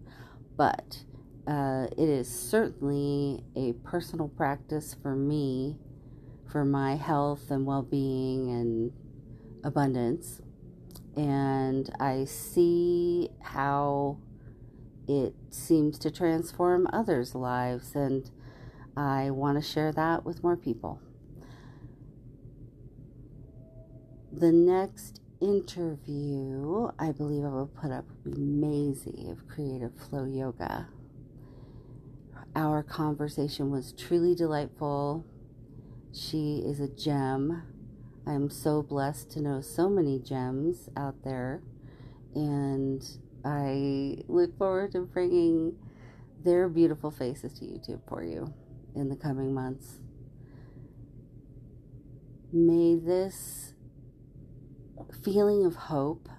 but 0.58 1.04
uh, 1.48 1.88
it 1.98 2.10
is 2.10 2.28
certainly 2.28 3.44
a 3.56 3.74
personal 3.84 4.30
practice 4.30 4.96
for 5.02 5.16
me 5.16 5.78
for 6.50 6.64
my 6.64 6.96
health 6.96 7.50
and 7.50 7.66
well 7.66 7.82
being 7.82 8.50
and 8.50 8.92
abundance. 9.64 10.42
And 11.16 11.90
I 12.00 12.26
see 12.26 13.30
how 13.42 14.18
it 15.08 15.36
seems 15.50 16.00
to 16.00 16.12
transform 16.12 16.88
others' 16.94 17.36
lives, 17.36 17.94
and 17.94 18.30
I 18.96 19.30
want 19.30 19.62
to 19.62 19.68
share 19.68 19.92
that 19.92 20.26
with 20.26 20.44
more 20.44 20.56
people. 20.56 21.02
The 24.32 24.52
next 24.52 25.20
interview, 25.42 26.90
I 26.98 27.12
believe 27.12 27.44
I 27.44 27.50
will 27.50 27.68
put 27.68 27.92
up 27.92 28.06
with 28.24 28.38
Maisie 28.38 29.30
of 29.30 29.48
Creative 29.48 29.92
Flow 29.94 30.24
Yoga. 30.26 30.88
Our 32.56 32.84
conversation 32.84 33.72
was 33.72 33.94
truly 33.94 34.36
delightful. 34.36 35.26
She 36.14 36.62
is 36.64 36.80
a 36.80 36.88
gem. 36.88 37.64
I'm 38.28 38.52
so 38.52 38.84
blessed 38.84 39.32
to 39.32 39.42
know 39.42 39.60
so 39.62 39.90
many 39.90 40.20
gems 40.20 40.88
out 40.96 41.24
there, 41.24 41.64
and 42.36 43.04
I 43.44 44.20
look 44.28 44.56
forward 44.58 44.92
to 44.92 45.02
bringing 45.02 45.76
their 46.44 46.70
beautiful 46.70 47.10
faces 47.10 47.54
to 47.54 47.66
YouTube 47.66 48.02
for 48.08 48.24
you 48.24 48.54
in 48.96 49.10
the 49.10 49.16
coming 49.16 49.54
months. 49.54 50.00
May 52.52 52.96
this 52.96 53.74
feeling 55.24 55.66
of 55.66 55.76
hope 55.76 56.30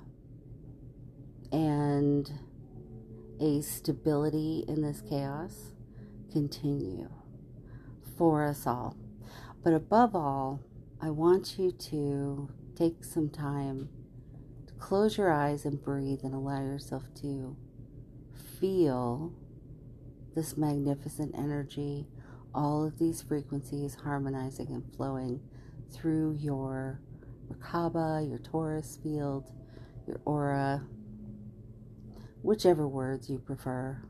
and 1.50 2.30
a 3.40 3.60
stability 3.60 4.64
in 4.68 4.82
this 4.82 5.00
chaos 5.00 5.73
continue 6.34 7.08
for 8.18 8.44
us 8.44 8.66
all. 8.66 8.96
But 9.62 9.72
above 9.72 10.16
all, 10.16 10.60
I 11.00 11.10
want 11.10 11.58
you 11.58 11.70
to 11.70 12.50
take 12.74 13.04
some 13.04 13.30
time 13.30 13.88
to 14.66 14.74
close 14.74 15.16
your 15.16 15.30
eyes 15.30 15.64
and 15.64 15.80
breathe 15.80 16.20
and 16.24 16.34
allow 16.34 16.60
yourself 16.60 17.04
to 17.22 17.56
feel 18.58 19.32
this 20.34 20.56
magnificent 20.56 21.36
energy, 21.38 22.08
all 22.52 22.84
of 22.84 22.98
these 22.98 23.22
frequencies 23.22 23.94
harmonizing 23.94 24.72
and 24.72 24.92
flowing 24.96 25.40
through 25.92 26.36
your 26.40 27.00
Merkaba, 27.48 28.28
your 28.28 28.40
torus 28.40 29.00
field, 29.00 29.52
your 30.08 30.20
aura, 30.24 30.82
whichever 32.42 32.88
words 32.88 33.30
you 33.30 33.38
prefer. 33.38 34.02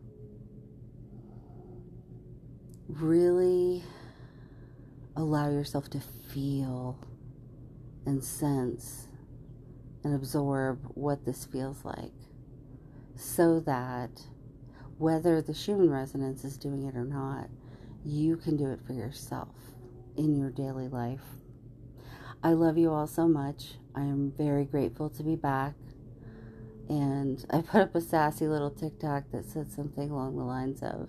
Really 3.01 3.83
allow 5.17 5.51
yourself 5.51 5.91
to 5.91 6.01
feel 6.01 6.99
and 8.07 8.23
sense 8.23 9.09
and 10.03 10.15
absorb 10.15 10.81
what 10.95 11.25
this 11.25 11.45
feels 11.45 11.85
like 11.85 12.13
so 13.17 13.61
that 13.61 14.11
whether 14.99 15.41
the 15.43 15.55
Schumann 15.55 15.91
resonance 15.91 16.45
is 16.45 16.57
doing 16.57 16.85
it 16.85 16.97
or 16.97 17.05
not, 17.05 17.49
you 18.05 18.37
can 18.37 18.57
do 18.57 18.71
it 18.71 18.81
for 18.87 18.93
yourself 18.93 19.55
in 20.17 20.37
your 20.37 20.51
daily 20.51 20.89
life. 20.89 21.25
I 22.43 22.51
love 22.51 22.77
you 22.77 22.93
all 22.93 23.07
so 23.07 23.27
much. 23.27 23.75
I 23.95 24.03
am 24.03 24.33
very 24.37 24.65
grateful 24.65 25.09
to 25.11 25.23
be 25.23 25.37
back. 25.37 25.75
And 26.89 27.45
I 27.51 27.63
put 27.63 27.81
up 27.81 27.95
a 27.95 28.01
sassy 28.01 28.47
little 28.47 28.71
TikTok 28.71 29.25
that 29.33 29.47
said 29.47 29.73
something 29.73 30.11
along 30.11 30.37
the 30.37 30.45
lines 30.45 30.83
of 30.83 31.09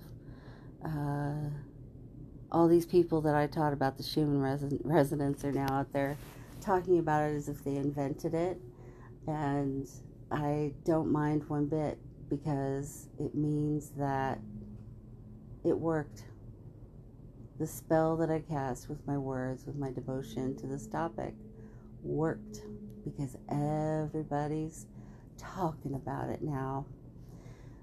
uh, 0.84 1.50
all 2.52 2.68
these 2.68 2.86
people 2.86 3.22
that 3.22 3.36
I 3.36 3.48
taught 3.48 3.74
about 3.74 3.98
the 3.98 4.04
Schumann 4.04 4.40
res- 4.40 4.80
resonance 4.84 5.44
are 5.44 5.52
now 5.52 5.68
out 5.72 5.92
there 5.94 6.18
talking 6.62 7.00
about 7.00 7.30
it 7.30 7.36
as 7.36 7.50
if 7.50 7.64
they 7.64 7.76
invented 7.76 8.34
it. 8.34 8.60
And 9.28 9.88
I 10.32 10.74
don't 10.84 11.12
mind 11.12 11.48
one 11.50 11.66
bit 11.66 11.98
because 12.30 13.10
it 13.20 13.36
means 13.36 13.92
that 13.98 14.40
it 15.64 15.78
worked 15.78 16.24
the 17.60 17.68
spell 17.68 18.18
that 18.18 18.30
I 18.30 18.40
cast 18.40 18.90
with 18.90 19.06
my 19.08 19.18
words, 19.18 19.66
with 19.66 19.78
my 19.78 19.92
devotion 19.92 20.56
to 20.58 20.68
this 20.68 20.88
topic, 20.88 21.34
worked 22.04 22.62
because 23.04 23.38
everybody's 23.50 24.88
talking 25.38 25.94
about 25.94 26.30
it 26.30 26.42
now. 26.42 26.86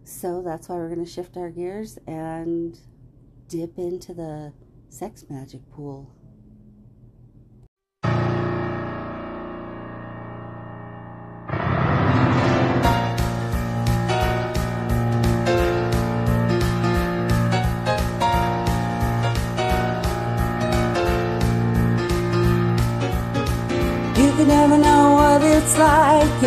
So 0.04 0.42
that's 0.42 0.68
why 0.68 0.76
we're 0.76 0.92
going 0.92 1.04
to 1.04 1.10
shift 1.10 1.36
our 1.36 1.48
gears 1.48 1.98
and 2.06 2.78
dip 3.48 3.78
into 3.78 4.14
the 4.14 4.52
sex 4.88 5.24
magic 5.28 5.60
pool. 5.70 6.10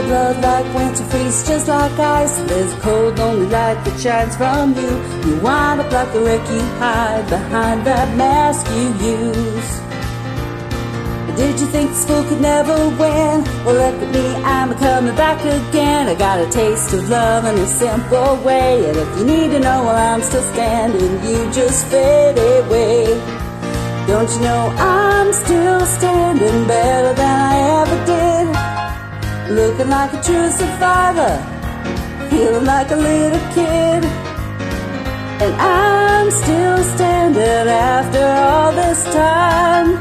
Blood 0.06 0.42
like 0.42 0.68
winter 0.76 1.04
freeze, 1.06 1.48
just 1.48 1.68
like 1.68 1.98
ice. 2.00 2.38
There's 2.50 2.74
a 2.74 2.80
cold, 2.80 3.18
lonely 3.18 3.48
light 3.48 3.84
that 3.86 4.00
shines 4.00 4.36
from 4.36 4.76
you. 4.76 4.92
You 5.26 5.40
wind 5.42 5.82
up 5.82 5.92
like 5.92 6.12
the 6.14 6.22
wreck 6.22 6.48
you 6.50 6.62
hide 6.80 7.28
behind 7.30 7.86
that 7.88 8.16
mask 8.18 8.66
you 8.78 8.88
use. 9.16 9.72
Did 11.36 11.60
you 11.60 11.68
think 11.68 11.92
fool 11.92 12.24
could 12.24 12.40
never 12.40 12.78
win? 13.02 13.44
Well, 13.66 13.76
look 13.76 14.02
at 14.02 14.14
me, 14.14 14.26
I'm 14.56 14.74
coming 14.76 15.16
back 15.16 15.40
again. 15.42 16.08
I 16.08 16.16
got 16.16 16.40
a 16.40 16.50
taste 16.50 16.94
of 16.94 17.10
love 17.10 17.44
in 17.44 17.56
a 17.56 17.68
simple 17.68 18.38
way. 18.38 18.88
And 18.88 18.98
if 18.98 19.18
you 19.18 19.26
need 19.26 19.50
to 19.52 19.60
know 19.60 19.84
while 19.84 19.98
I'm 19.98 20.22
still 20.22 20.44
standing, 20.54 21.14
you 21.28 21.52
just 21.52 21.88
fade 21.88 22.38
away. 22.38 23.06
Don't 24.08 24.30
you 24.32 24.40
know 24.48 24.74
I'm 24.78 25.34
still 25.34 25.86
standing 25.98 26.68
better 26.68 27.14
than 27.14 27.42
I 27.52 27.82
ever 27.82 28.06
did? 28.06 28.35
Looking 29.50 29.90
like 29.90 30.12
a 30.12 30.22
true 30.24 30.50
survivor, 30.50 31.38
feeling 32.30 32.66
like 32.66 32.90
a 32.90 32.96
little 32.96 33.40
kid. 33.54 34.04
And 35.44 35.54
I'm 35.62 36.32
still 36.32 36.84
standing 36.96 37.68
after 37.70 38.26
all 38.26 38.72
this 38.72 39.04
time, 39.14 39.98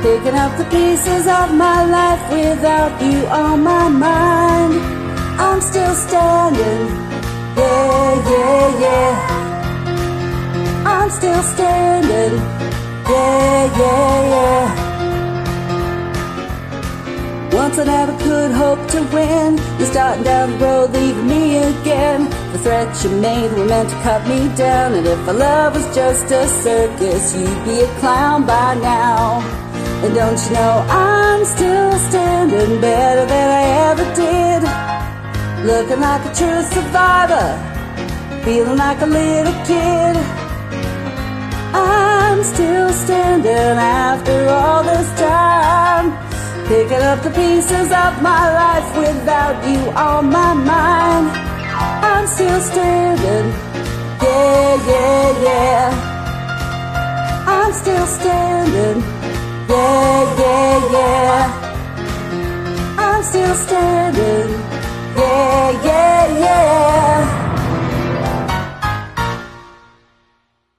picking 0.00 0.36
up 0.38 0.56
the 0.56 0.64
pieces 0.70 1.26
of 1.26 1.52
my 1.54 1.84
life 1.84 2.22
without 2.30 3.02
you 3.02 3.26
on 3.26 3.64
my 3.64 3.88
mind. 3.88 4.74
I'm 5.40 5.60
still 5.60 5.94
standing, 5.94 6.86
yeah, 7.56 8.30
yeah, 8.30 8.80
yeah. 8.84 9.34
I'm 10.86 11.10
still 11.10 11.42
standing. 11.42 12.38
Yeah, 13.06 13.78
yeah, 13.78 14.28
yeah. 14.34 14.83
Once 17.64 17.78
I 17.78 17.84
never 17.84 18.12
could 18.18 18.52
hope 18.52 18.82
to 18.88 19.00
win. 19.04 19.56
You're 19.78 19.90
starting 19.94 20.22
down 20.22 20.50
the 20.50 20.58
road, 20.58 20.90
leaving 20.90 21.26
me 21.26 21.56
again. 21.56 22.28
The 22.52 22.58
threats 22.58 23.02
you 23.02 23.10
made 23.10 23.50
were 23.52 23.64
meant 23.64 23.88
to 23.88 23.96
cut 24.02 24.20
me 24.28 24.54
down. 24.54 24.92
And 24.92 25.06
if 25.06 25.26
our 25.26 25.32
love 25.32 25.74
was 25.74 25.86
just 25.96 26.30
a 26.30 26.46
circus, 26.46 27.34
you'd 27.34 27.64
be 27.64 27.80
a 27.80 27.90
clown 28.00 28.44
by 28.44 28.74
now. 28.74 29.40
And 30.04 30.14
don't 30.14 30.38
you 30.44 30.52
know 30.52 30.84
I'm 30.90 31.42
still 31.46 31.92
standing 32.10 32.82
better 32.82 33.24
than 33.24 33.48
I 33.60 33.64
ever 33.88 34.06
did? 34.22 34.60
Looking 35.64 36.00
like 36.00 36.22
a 36.30 36.34
true 36.34 36.62
survivor, 36.76 37.48
feeling 38.44 38.76
like 38.76 39.00
a 39.00 39.06
little 39.06 39.56
kid. 39.64 40.16
I'm 41.72 42.44
still 42.44 42.90
standing 42.90 43.78
after 43.80 44.48
all 44.50 44.82
this 44.84 45.08
time. 45.18 46.23
Picking 46.68 47.04
up 47.10 47.22
the 47.22 47.30
pieces 47.30 47.88
of 48.04 48.12
my 48.22 48.42
life 48.62 48.96
without 48.96 49.56
you 49.68 49.80
on 49.90 50.30
my 50.30 50.54
mind. 50.54 51.26
I'm 52.10 52.26
still 52.26 52.60
standing. 52.60 53.48
Yeah, 54.22 54.74
yeah, 54.90 55.42
yeah. 55.46 55.84
I'm 57.46 57.72
still 57.72 58.06
standing. 58.06 59.02
Yeah, 59.68 60.38
yeah, 60.40 60.92
yeah. 60.96 61.36
I'm 62.98 63.22
still 63.22 63.54
standing. 63.54 64.50
Yeah 65.16 65.54
yeah, 65.84 66.38
yeah. 66.38 67.43